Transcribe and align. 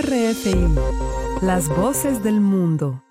RFI, 0.00 0.74
las 1.42 1.68
voces 1.68 2.22
del 2.22 2.40
mundo. 2.40 3.02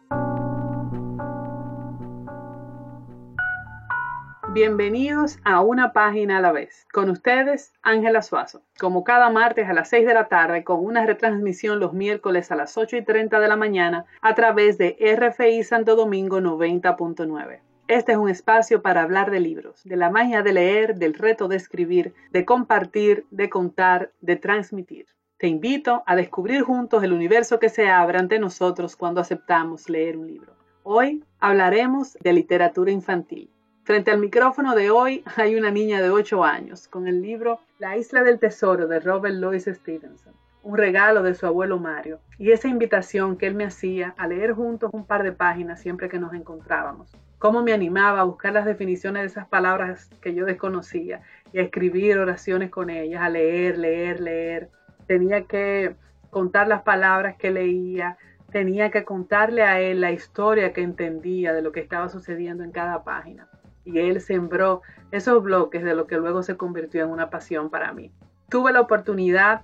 Bienvenidos 4.51 5.37
a 5.43 5.61
una 5.61 5.93
página 5.93 6.39
a 6.39 6.41
la 6.41 6.51
vez. 6.51 6.87
Con 6.91 7.11
ustedes, 7.11 7.71
Ángela 7.83 8.23
Suazo. 8.23 8.63
Como 8.79 9.03
cada 9.03 9.29
martes 9.29 9.69
a 9.69 9.73
las 9.73 9.89
6 9.89 10.07
de 10.07 10.15
la 10.15 10.27
tarde, 10.27 10.63
con 10.63 10.83
una 10.83 11.05
retransmisión 11.05 11.79
los 11.79 11.93
miércoles 11.93 12.51
a 12.51 12.55
las 12.55 12.75
8 12.75 12.97
y 12.97 13.03
30 13.03 13.39
de 13.39 13.47
la 13.47 13.57
mañana 13.57 14.05
a 14.19 14.33
través 14.33 14.79
de 14.79 14.97
RFI 14.99 15.63
Santo 15.63 15.95
Domingo 15.95 16.39
90.9. 16.39 17.59
Este 17.89 18.13
es 18.13 18.17
un 18.17 18.29
espacio 18.29 18.81
para 18.81 19.03
hablar 19.03 19.29
de 19.29 19.39
libros, 19.39 19.83
de 19.83 19.97
la 19.97 20.09
magia 20.09 20.41
de 20.41 20.53
leer, 20.53 20.95
del 20.95 21.13
reto 21.13 21.47
de 21.47 21.57
escribir, 21.57 22.15
de 22.31 22.43
compartir, 22.43 23.27
de 23.29 23.51
contar, 23.51 24.11
de 24.19 24.35
transmitir. 24.35 25.05
Te 25.41 25.47
invito 25.47 26.03
a 26.05 26.15
descubrir 26.15 26.61
juntos 26.61 27.03
el 27.03 27.13
universo 27.13 27.57
que 27.59 27.69
se 27.69 27.89
abre 27.89 28.19
ante 28.19 28.37
nosotros 28.37 28.95
cuando 28.95 29.21
aceptamos 29.21 29.89
leer 29.89 30.15
un 30.15 30.27
libro. 30.27 30.53
Hoy 30.83 31.23
hablaremos 31.39 32.13
de 32.21 32.31
literatura 32.31 32.91
infantil. 32.91 33.49
Frente 33.83 34.11
al 34.11 34.19
micrófono 34.19 34.75
de 34.75 34.91
hoy 34.91 35.23
hay 35.35 35.55
una 35.55 35.71
niña 35.71 35.99
de 35.99 36.11
8 36.11 36.43
años 36.43 36.87
con 36.87 37.07
el 37.07 37.23
libro 37.23 37.59
La 37.79 37.97
isla 37.97 38.21
del 38.21 38.37
tesoro 38.37 38.87
de 38.87 38.99
Robert 38.99 39.33
Louis 39.33 39.63
Stevenson, 39.63 40.35
un 40.61 40.77
regalo 40.77 41.23
de 41.23 41.33
su 41.33 41.47
abuelo 41.47 41.79
Mario, 41.79 42.19
y 42.37 42.51
esa 42.51 42.67
invitación 42.67 43.35
que 43.35 43.47
él 43.47 43.55
me 43.55 43.65
hacía 43.65 44.13
a 44.19 44.27
leer 44.27 44.53
juntos 44.53 44.91
un 44.93 45.07
par 45.07 45.23
de 45.23 45.31
páginas 45.31 45.81
siempre 45.81 46.07
que 46.07 46.19
nos 46.19 46.35
encontrábamos. 46.35 47.17
Cómo 47.39 47.63
me 47.63 47.73
animaba 47.73 48.19
a 48.19 48.25
buscar 48.25 48.53
las 48.53 48.65
definiciones 48.65 49.23
de 49.23 49.27
esas 49.29 49.47
palabras 49.47 50.07
que 50.21 50.35
yo 50.35 50.45
desconocía 50.45 51.23
y 51.51 51.57
a 51.57 51.63
escribir 51.63 52.19
oraciones 52.19 52.69
con 52.69 52.91
ellas, 52.91 53.23
a 53.23 53.29
leer, 53.29 53.79
leer, 53.79 54.19
leer. 54.19 54.69
Tenía 55.11 55.41
que 55.41 55.93
contar 56.29 56.69
las 56.69 56.83
palabras 56.83 57.35
que 57.35 57.51
leía, 57.51 58.17
tenía 58.49 58.91
que 58.91 59.03
contarle 59.03 59.61
a 59.61 59.81
él 59.81 59.99
la 59.99 60.13
historia 60.13 60.71
que 60.71 60.83
entendía 60.83 61.51
de 61.51 61.61
lo 61.61 61.73
que 61.73 61.81
estaba 61.81 62.07
sucediendo 62.07 62.63
en 62.63 62.71
cada 62.71 63.03
página 63.03 63.49
y 63.83 63.99
él 63.99 64.21
sembró 64.21 64.83
esos 65.11 65.43
bloques 65.43 65.83
de 65.83 65.95
lo 65.95 66.07
que 66.07 66.15
luego 66.15 66.43
se 66.43 66.55
convirtió 66.55 67.03
en 67.03 67.09
una 67.09 67.29
pasión 67.29 67.69
para 67.69 67.91
mí. 67.91 68.13
Tuve 68.47 68.71
la 68.71 68.79
oportunidad 68.79 69.63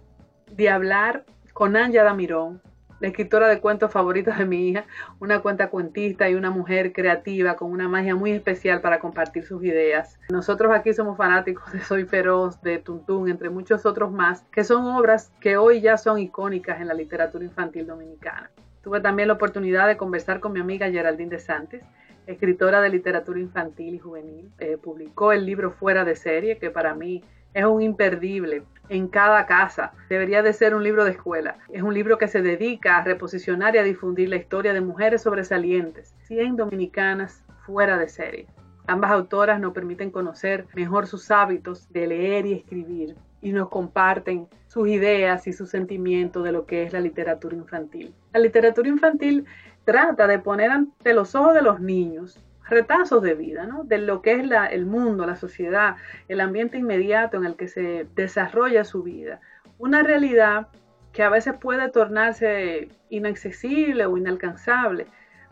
de 0.52 0.70
hablar 0.70 1.23
con 1.54 1.78
Anja 1.78 2.04
Damirón, 2.04 2.61
la 3.00 3.08
escritora 3.08 3.48
de 3.48 3.59
cuentos 3.59 3.92
favoritos 3.92 4.38
de 4.38 4.45
mi 4.45 4.70
hija, 4.70 4.86
una 5.20 5.40
cuenta 5.42 5.70
cuentista 5.70 6.30
y 6.30 6.36
una 6.36 6.50
mujer 6.50 6.94
creativa 6.94 7.56
con 7.56 7.72
una 7.72 7.88
magia 7.88 8.16
muy 8.16 8.31
especial 8.31 8.81
para 8.81 9.00
compartir 9.00 9.45
sus 9.45 9.64
ideas. 9.64 10.20
Nosotros 10.30 10.73
aquí 10.73 10.94
somos 10.94 11.17
fanáticos 11.17 11.72
de 11.72 11.81
Soy 11.81 12.06
Feroz, 12.06 12.62
de 12.62 12.80
Tuntún, 12.80 13.30
entre 13.30 13.50
muchos 13.50 13.86
otros 13.86 14.12
más, 14.12 14.44
que 14.52 14.64
son 14.64 14.86
obras 14.86 15.31
que 15.39 15.58
hoy 15.58 15.81
ya 15.81 15.98
son 15.98 16.20
icónicas 16.20 16.81
en 16.81 16.88
la 16.88 16.94
literatura 16.94 17.44
infantil 17.44 17.86
dominicana. 17.86 18.50
Tuve 18.81 19.02
también 19.02 19.28
la 19.28 19.34
oportunidad 19.34 19.88
de 19.88 19.98
conversar 19.98 20.39
con 20.39 20.54
mi 20.54 20.59
amiga 20.59 20.89
Geraldine 20.89 21.30
de 21.30 21.39
Santis, 21.39 21.82
escritora 22.26 22.82
de 22.82 22.89
literatura 22.89 23.39
infantil 23.39 23.95
y 23.95 24.00
juvenil. 24.00 24.50
Eh, 24.59 24.78
publicó 24.78 25.32
el 25.32 25.45
libro 25.45 25.72
Fuera 25.72 26.06
de 26.06 26.16
serie, 26.16 26.58
que 26.58 26.70
para 26.70 26.94
mí 26.94 27.23
es 27.54 27.66
un 27.66 27.82
imperdible 27.82 28.64
en 28.90 29.08
cada 29.08 29.46
casa. 29.46 29.94
Debería 30.10 30.42
de 30.44 30.54
ser 30.54 30.76
un 30.76 30.84
libro 30.84 31.04
de 31.04 31.12
escuela. 31.12 31.58
Es 31.72 31.82
un 31.82 31.94
libro 31.94 32.18
que 32.18 32.28
se 32.28 32.42
dedica 32.42 32.98
a 32.98 33.04
reposicionar 33.04 33.76
y 33.76 33.80
a 33.80 33.84
difundir 33.84 34.30
la 34.30 34.38
historia 34.38 34.74
de 34.74 34.82
mujeres 34.82 35.22
sobresalientes, 35.22 36.16
100 36.24 36.56
dominicanas 36.56 37.44
fuera 37.66 37.98
de 37.98 38.08
serie. 38.08 38.48
Ambas 38.88 39.12
autoras 39.12 39.60
nos 39.60 39.74
permiten 39.74 40.12
conocer 40.12 40.66
mejor 40.74 41.08
sus 41.08 41.30
hábitos 41.30 41.92
de 41.92 42.08
leer 42.08 42.46
y 42.46 42.54
escribir 42.54 43.16
y 43.42 43.52
nos 43.52 43.70
comparten 43.70 44.48
sus 44.68 44.88
ideas 44.88 45.46
y 45.48 45.54
sus 45.54 45.70
sentimientos 45.70 46.44
de 46.44 46.52
lo 46.52 46.66
que 46.66 46.84
es 46.84 46.94
la 46.94 47.02
literatura 47.02 47.56
infantil. 47.56 48.14
La 48.34 48.40
literatura 48.40 48.88
infantil 48.88 49.46
trata 49.84 50.28
de 50.28 50.40
poner 50.40 50.72
ante 50.72 51.14
los 51.14 51.36
ojos 51.36 51.54
de 51.54 51.62
los 51.62 51.80
niños 51.80 52.40
retazos 52.70 53.22
de 53.22 53.34
vida, 53.34 53.66
¿no? 53.66 53.84
de 53.84 53.98
lo 53.98 54.22
que 54.22 54.34
es 54.34 54.50
el 54.72 54.86
mundo, 54.86 55.26
la 55.26 55.36
sociedad, 55.36 55.95
el 56.28 56.42
ambiente 56.42 56.78
inmediato 56.78 57.38
en 57.38 57.45
el 57.45 57.55
que 57.55 57.67
se 57.67 58.08
desarrolla 58.16 58.83
su 58.83 59.04
vida. 59.04 59.39
Una 59.78 60.04
realidad 60.04 60.67
que 61.14 61.23
a 61.23 61.30
veces 61.30 61.55
puede 61.60 61.89
tornarse 61.89 62.89
inaccesible 63.10 64.05
o 64.05 64.17
inalcanzable, 64.17 65.08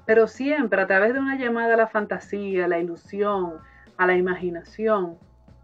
pero 0.05 0.27
siempre 0.27 0.81
a 0.81 0.87
través 0.87 1.13
de 1.13 1.19
una 1.19 1.37
llamada 1.37 1.73
a 1.73 1.77
la 1.77 1.87
fantasía, 1.87 2.65
a 2.65 2.67
la 2.67 2.79
ilusión, 2.79 3.55
a 3.97 4.05
la 4.05 4.15
imaginación, 4.15 5.17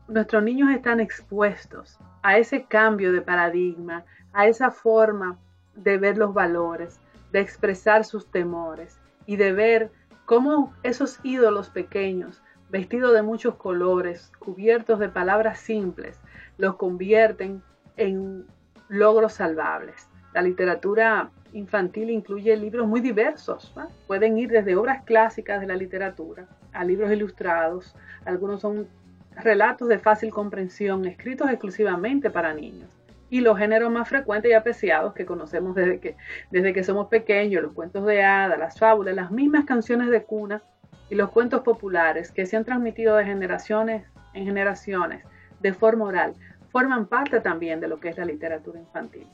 nuestros 0.08 0.44
niños 0.44 0.72
están 0.72 1.00
expuestos 1.00 2.00
a 2.24 2.38
ese 2.38 2.66
cambio 2.66 3.12
de 3.12 3.22
paradigma, 3.22 4.04
a 4.34 4.48
esa 4.48 4.72
forma 4.72 5.38
de 5.76 5.98
ver 5.98 6.18
los 6.18 6.34
valores, 6.34 7.00
de 7.32 7.40
expresar 7.40 8.04
sus 8.04 8.30
temores 8.30 9.00
y 9.26 9.38
de 9.38 9.54
ver 9.54 9.92
cómo 10.32 10.74
esos 10.82 11.20
ídolos 11.24 11.70
pequeños, 11.70 12.42
vestidos 12.70 13.14
de 13.14 13.22
muchos 13.22 13.56
colores, 13.56 14.32
cubiertos 14.40 14.98
de 14.98 15.10
palabras 15.10 15.60
simples, 15.60 16.22
los 16.58 16.78
convierten 16.78 17.62
en 17.98 18.46
logros 18.88 19.34
salvables. 19.34 20.08
La 20.34 20.42
literatura 20.42 21.32
infantil 21.52 22.10
incluye 22.12 22.56
libros 22.56 22.88
muy 22.88 23.02
diversos. 23.02 23.74
Pueden 24.08 24.38
ir 24.38 24.52
desde 24.52 24.78
obras 24.78 25.04
clásicas 25.04 25.60
de 25.60 25.68
la 25.68 25.76
literatura 25.76 26.48
a 26.72 26.86
libros 26.86 27.12
ilustrados. 27.12 27.94
Algunos 28.24 28.62
son 28.62 28.88
relatos 29.36 29.90
de 29.90 30.00
fácil 30.00 30.30
comprensión 30.30 31.04
escritos 31.04 31.50
exclusivamente 31.50 32.30
para 32.30 32.54
niños 32.54 33.01
y 33.32 33.40
los 33.40 33.58
géneros 33.58 33.90
más 33.90 34.10
frecuentes 34.10 34.52
y 34.52 34.54
apreciados 34.54 35.14
que 35.14 35.26
conocemos 35.26 35.74
desde 35.74 36.02
que, 36.02 36.18
desde 36.52 36.74
que 36.74 36.84
somos 36.84 37.08
pequeños, 37.08 37.64
los 37.64 37.72
cuentos 37.72 38.06
de 38.06 38.22
hadas, 38.22 38.60
las 38.60 38.78
fábulas, 38.78 39.16
las 39.16 39.32
mismas 39.32 39.64
canciones 39.64 40.10
de 40.10 40.24
cuna 40.24 40.62
y 41.10 41.16
los 41.16 41.30
cuentos 41.30 41.62
populares 41.62 42.30
que 42.30 42.46
se 42.46 42.58
han 42.58 42.66
transmitido 42.66 43.16
de 43.16 43.24
generaciones 43.24 44.06
en 44.34 44.46
generaciones 44.46 45.24
de 45.62 45.74
forma 45.74 46.06
oral, 46.06 46.34
forman 46.72 47.06
parte 47.06 47.40
también 47.40 47.80
de 47.80 47.88
lo 47.88 48.02
que 48.02 48.10
es 48.10 48.18
la 48.18 48.26
literatura 48.26 48.80
infantil. 48.80 49.28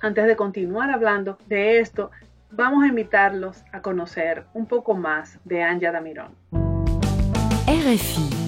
Antes 0.00 0.26
de 0.26 0.34
continuar 0.34 0.90
hablando 0.90 1.36
de 1.46 1.78
esto, 1.78 2.10
vamos 2.50 2.84
a 2.84 2.88
invitarlos 2.88 3.64
a 3.70 3.82
conocer 3.82 4.44
un 4.54 4.64
poco 4.64 4.94
más 4.94 5.38
de 5.44 5.62
Anja 5.62 5.92
Damirón. 5.92 6.34
RFI 7.66 8.41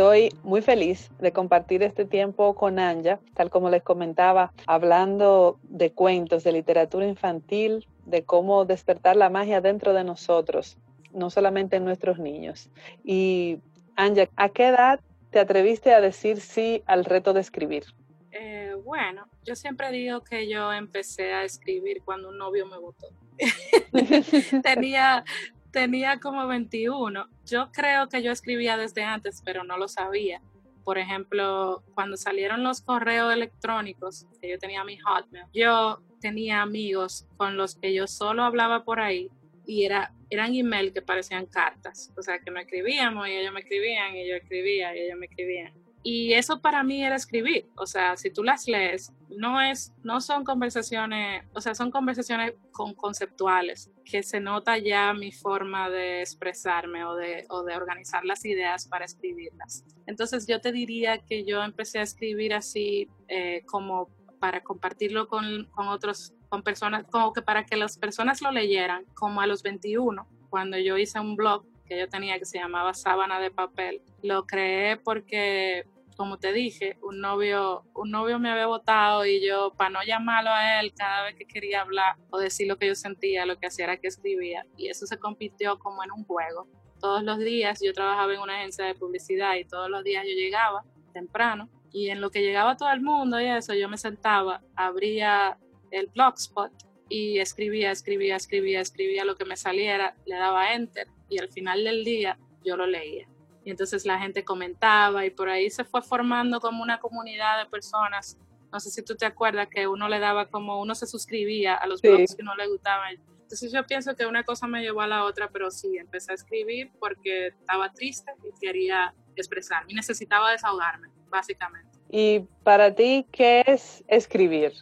Estoy 0.00 0.30
muy 0.44 0.62
feliz 0.62 1.10
de 1.18 1.30
compartir 1.30 1.82
este 1.82 2.06
tiempo 2.06 2.54
con 2.54 2.78
Anja, 2.78 3.20
tal 3.34 3.50
como 3.50 3.68
les 3.68 3.82
comentaba, 3.82 4.50
hablando 4.66 5.60
de 5.64 5.92
cuentos, 5.92 6.42
de 6.42 6.52
literatura 6.52 7.06
infantil, 7.06 7.86
de 8.06 8.24
cómo 8.24 8.64
despertar 8.64 9.16
la 9.16 9.28
magia 9.28 9.60
dentro 9.60 9.92
de 9.92 10.02
nosotros, 10.02 10.78
no 11.12 11.28
solamente 11.28 11.76
en 11.76 11.84
nuestros 11.84 12.18
niños. 12.18 12.70
Y 13.04 13.58
Anja, 13.94 14.30
¿a 14.36 14.48
qué 14.48 14.68
edad 14.68 15.00
te 15.28 15.38
atreviste 15.38 15.92
a 15.92 16.00
decir 16.00 16.40
sí 16.40 16.82
al 16.86 17.04
reto 17.04 17.34
de 17.34 17.42
escribir? 17.42 17.84
Eh, 18.32 18.74
bueno, 18.82 19.26
yo 19.44 19.54
siempre 19.54 19.92
digo 19.92 20.22
que 20.22 20.48
yo 20.48 20.72
empecé 20.72 21.34
a 21.34 21.44
escribir 21.44 22.00
cuando 22.06 22.30
un 22.30 22.38
novio 22.38 22.64
me 22.64 22.78
votó. 22.78 23.08
tenía, 24.62 25.24
tenía 25.72 26.20
como 26.20 26.46
21. 26.46 27.28
Yo 27.46 27.70
creo 27.72 28.08
que 28.08 28.22
yo 28.22 28.32
escribía 28.32 28.76
desde 28.76 29.02
antes, 29.02 29.42
pero 29.44 29.64
no 29.64 29.76
lo 29.76 29.88
sabía. 29.88 30.40
Por 30.84 30.98
ejemplo, 30.98 31.82
cuando 31.94 32.16
salieron 32.16 32.62
los 32.62 32.80
correos 32.80 33.32
electrónicos, 33.32 34.26
que 34.40 34.50
yo 34.50 34.58
tenía 34.58 34.84
mi 34.84 34.98
Hotmail, 34.98 35.46
yo 35.52 36.02
tenía 36.20 36.62
amigos 36.62 37.26
con 37.36 37.56
los 37.56 37.76
que 37.76 37.94
yo 37.94 38.06
solo 38.06 38.44
hablaba 38.44 38.84
por 38.84 39.00
ahí 39.00 39.30
y 39.66 39.84
era, 39.84 40.12
eran 40.30 40.54
email 40.54 40.92
que 40.92 41.02
parecían 41.02 41.46
cartas. 41.46 42.12
O 42.16 42.22
sea, 42.22 42.38
que 42.40 42.50
me 42.50 42.62
escribíamos 42.62 43.28
y 43.28 43.32
ellos 43.32 43.52
me 43.52 43.60
escribían 43.60 44.16
y 44.16 44.28
yo 44.28 44.36
escribía 44.36 44.96
y 44.96 45.00
ellos 45.00 45.18
me 45.18 45.26
escribían. 45.26 45.72
Y 46.02 46.32
eso 46.32 46.60
para 46.60 46.82
mí 46.82 47.04
era 47.04 47.16
escribir. 47.16 47.68
O 47.76 47.86
sea, 47.86 48.16
si 48.16 48.30
tú 48.30 48.42
las 48.42 48.66
lees, 48.66 49.12
no 49.28 49.60
es, 49.60 49.92
no 50.02 50.20
son 50.20 50.44
conversaciones, 50.44 51.44
o 51.54 51.60
sea, 51.60 51.74
son 51.74 51.90
conversaciones 51.90 52.54
con 52.72 52.94
conceptuales, 52.94 53.90
que 54.04 54.22
se 54.22 54.40
nota 54.40 54.78
ya 54.78 55.12
mi 55.12 55.30
forma 55.30 55.90
de 55.90 56.20
expresarme 56.20 57.04
o 57.04 57.14
de, 57.14 57.44
o 57.50 57.62
de 57.64 57.76
organizar 57.76 58.24
las 58.24 58.44
ideas 58.44 58.88
para 58.88 59.04
escribirlas. 59.04 59.84
Entonces 60.06 60.46
yo 60.46 60.60
te 60.60 60.72
diría 60.72 61.18
que 61.18 61.44
yo 61.44 61.62
empecé 61.62 61.98
a 61.98 62.02
escribir 62.02 62.54
así 62.54 63.08
eh, 63.28 63.62
como 63.66 64.08
para 64.40 64.62
compartirlo 64.62 65.28
con, 65.28 65.66
con 65.66 65.88
otros, 65.88 66.32
con 66.48 66.62
personas, 66.62 67.04
como 67.10 67.32
que 67.34 67.42
para 67.42 67.66
que 67.66 67.76
las 67.76 67.98
personas 67.98 68.40
lo 68.40 68.50
leyeran, 68.50 69.04
como 69.14 69.42
a 69.42 69.46
los 69.46 69.62
21, 69.62 70.26
cuando 70.48 70.78
yo 70.78 70.96
hice 70.96 71.20
un 71.20 71.36
blog 71.36 71.64
que 71.90 71.98
yo 71.98 72.08
tenía 72.08 72.38
que 72.38 72.44
se 72.44 72.58
llamaba 72.58 72.94
Sábana 72.94 73.40
de 73.40 73.50
Papel. 73.50 74.00
Lo 74.22 74.46
creé 74.46 74.96
porque 74.96 75.84
como 76.20 76.38
te 76.38 76.52
dije, 76.52 76.98
un 77.00 77.22
novio, 77.22 77.86
un 77.94 78.10
novio 78.10 78.38
me 78.38 78.50
había 78.50 78.66
votado 78.66 79.24
y 79.24 79.42
yo, 79.42 79.72
para 79.74 79.88
no 79.88 80.00
llamarlo 80.04 80.50
a 80.50 80.78
él 80.78 80.92
cada 80.94 81.24
vez 81.24 81.34
que 81.34 81.46
quería 81.46 81.80
hablar 81.80 82.16
o 82.28 82.38
decir 82.38 82.68
lo 82.68 82.76
que 82.76 82.88
yo 82.88 82.94
sentía, 82.94 83.46
lo 83.46 83.58
que 83.58 83.68
hacía 83.68 83.86
era 83.86 83.96
que 83.96 84.08
escribía. 84.08 84.66
Y 84.76 84.88
eso 84.90 85.06
se 85.06 85.16
compitió 85.16 85.78
como 85.78 86.04
en 86.04 86.12
un 86.12 86.26
juego. 86.26 86.68
Todos 87.00 87.22
los 87.22 87.38
días 87.38 87.80
yo 87.82 87.94
trabajaba 87.94 88.34
en 88.34 88.40
una 88.40 88.58
agencia 88.58 88.84
de 88.84 88.94
publicidad 88.94 89.54
y 89.54 89.64
todos 89.64 89.88
los 89.88 90.04
días 90.04 90.26
yo 90.28 90.34
llegaba 90.34 90.84
temprano 91.14 91.70
y 91.90 92.10
en 92.10 92.20
lo 92.20 92.30
que 92.30 92.42
llegaba 92.42 92.76
todo 92.76 92.90
el 92.90 93.00
mundo 93.00 93.40
y 93.40 93.46
eso, 93.46 93.72
yo 93.72 93.88
me 93.88 93.96
sentaba, 93.96 94.60
abría 94.76 95.56
el 95.90 96.08
blogspot 96.08 96.70
y 97.08 97.38
escribía, 97.38 97.92
escribía, 97.92 98.36
escribía, 98.36 98.82
escribía 98.82 99.24
lo 99.24 99.36
que 99.36 99.46
me 99.46 99.56
saliera, 99.56 100.14
le 100.26 100.36
daba 100.36 100.74
enter 100.74 101.08
y 101.30 101.38
al 101.38 101.48
final 101.48 101.82
del 101.82 102.04
día 102.04 102.38
yo 102.62 102.76
lo 102.76 102.86
leía. 102.86 103.26
Y 103.64 103.70
entonces 103.70 104.06
la 104.06 104.18
gente 104.18 104.44
comentaba 104.44 105.24
y 105.26 105.30
por 105.30 105.48
ahí 105.48 105.70
se 105.70 105.84
fue 105.84 106.02
formando 106.02 106.60
como 106.60 106.82
una 106.82 106.98
comunidad 106.98 107.62
de 107.62 107.70
personas. 107.70 108.38
No 108.72 108.80
sé 108.80 108.90
si 108.90 109.02
tú 109.02 109.16
te 109.16 109.26
acuerdas 109.26 109.68
que 109.68 109.86
uno 109.86 110.08
le 110.08 110.18
daba 110.18 110.46
como, 110.46 110.80
uno 110.80 110.94
se 110.94 111.06
suscribía 111.06 111.74
a 111.74 111.86
los 111.86 112.00
blogs 112.00 112.34
que 112.34 112.42
no 112.42 112.54
le 112.54 112.68
gustaban. 112.68 113.16
Entonces 113.42 113.72
yo 113.72 113.84
pienso 113.84 114.14
que 114.14 114.26
una 114.26 114.44
cosa 114.44 114.66
me 114.66 114.80
llevó 114.80 115.00
a 115.00 115.08
la 115.08 115.24
otra, 115.24 115.50
pero 115.50 115.70
sí, 115.70 115.96
empecé 115.96 116.32
a 116.32 116.34
escribir 116.36 116.90
porque 117.00 117.48
estaba 117.48 117.92
triste 117.92 118.32
y 118.44 118.58
quería 118.60 119.12
expresarme 119.34 119.92
y 119.92 119.94
necesitaba 119.96 120.52
desahogarme, 120.52 121.08
básicamente. 121.28 121.98
¿Y 122.08 122.40
para 122.62 122.94
ti 122.94 123.26
qué 123.32 123.64
es 123.66 124.04
escribir? 124.06 124.72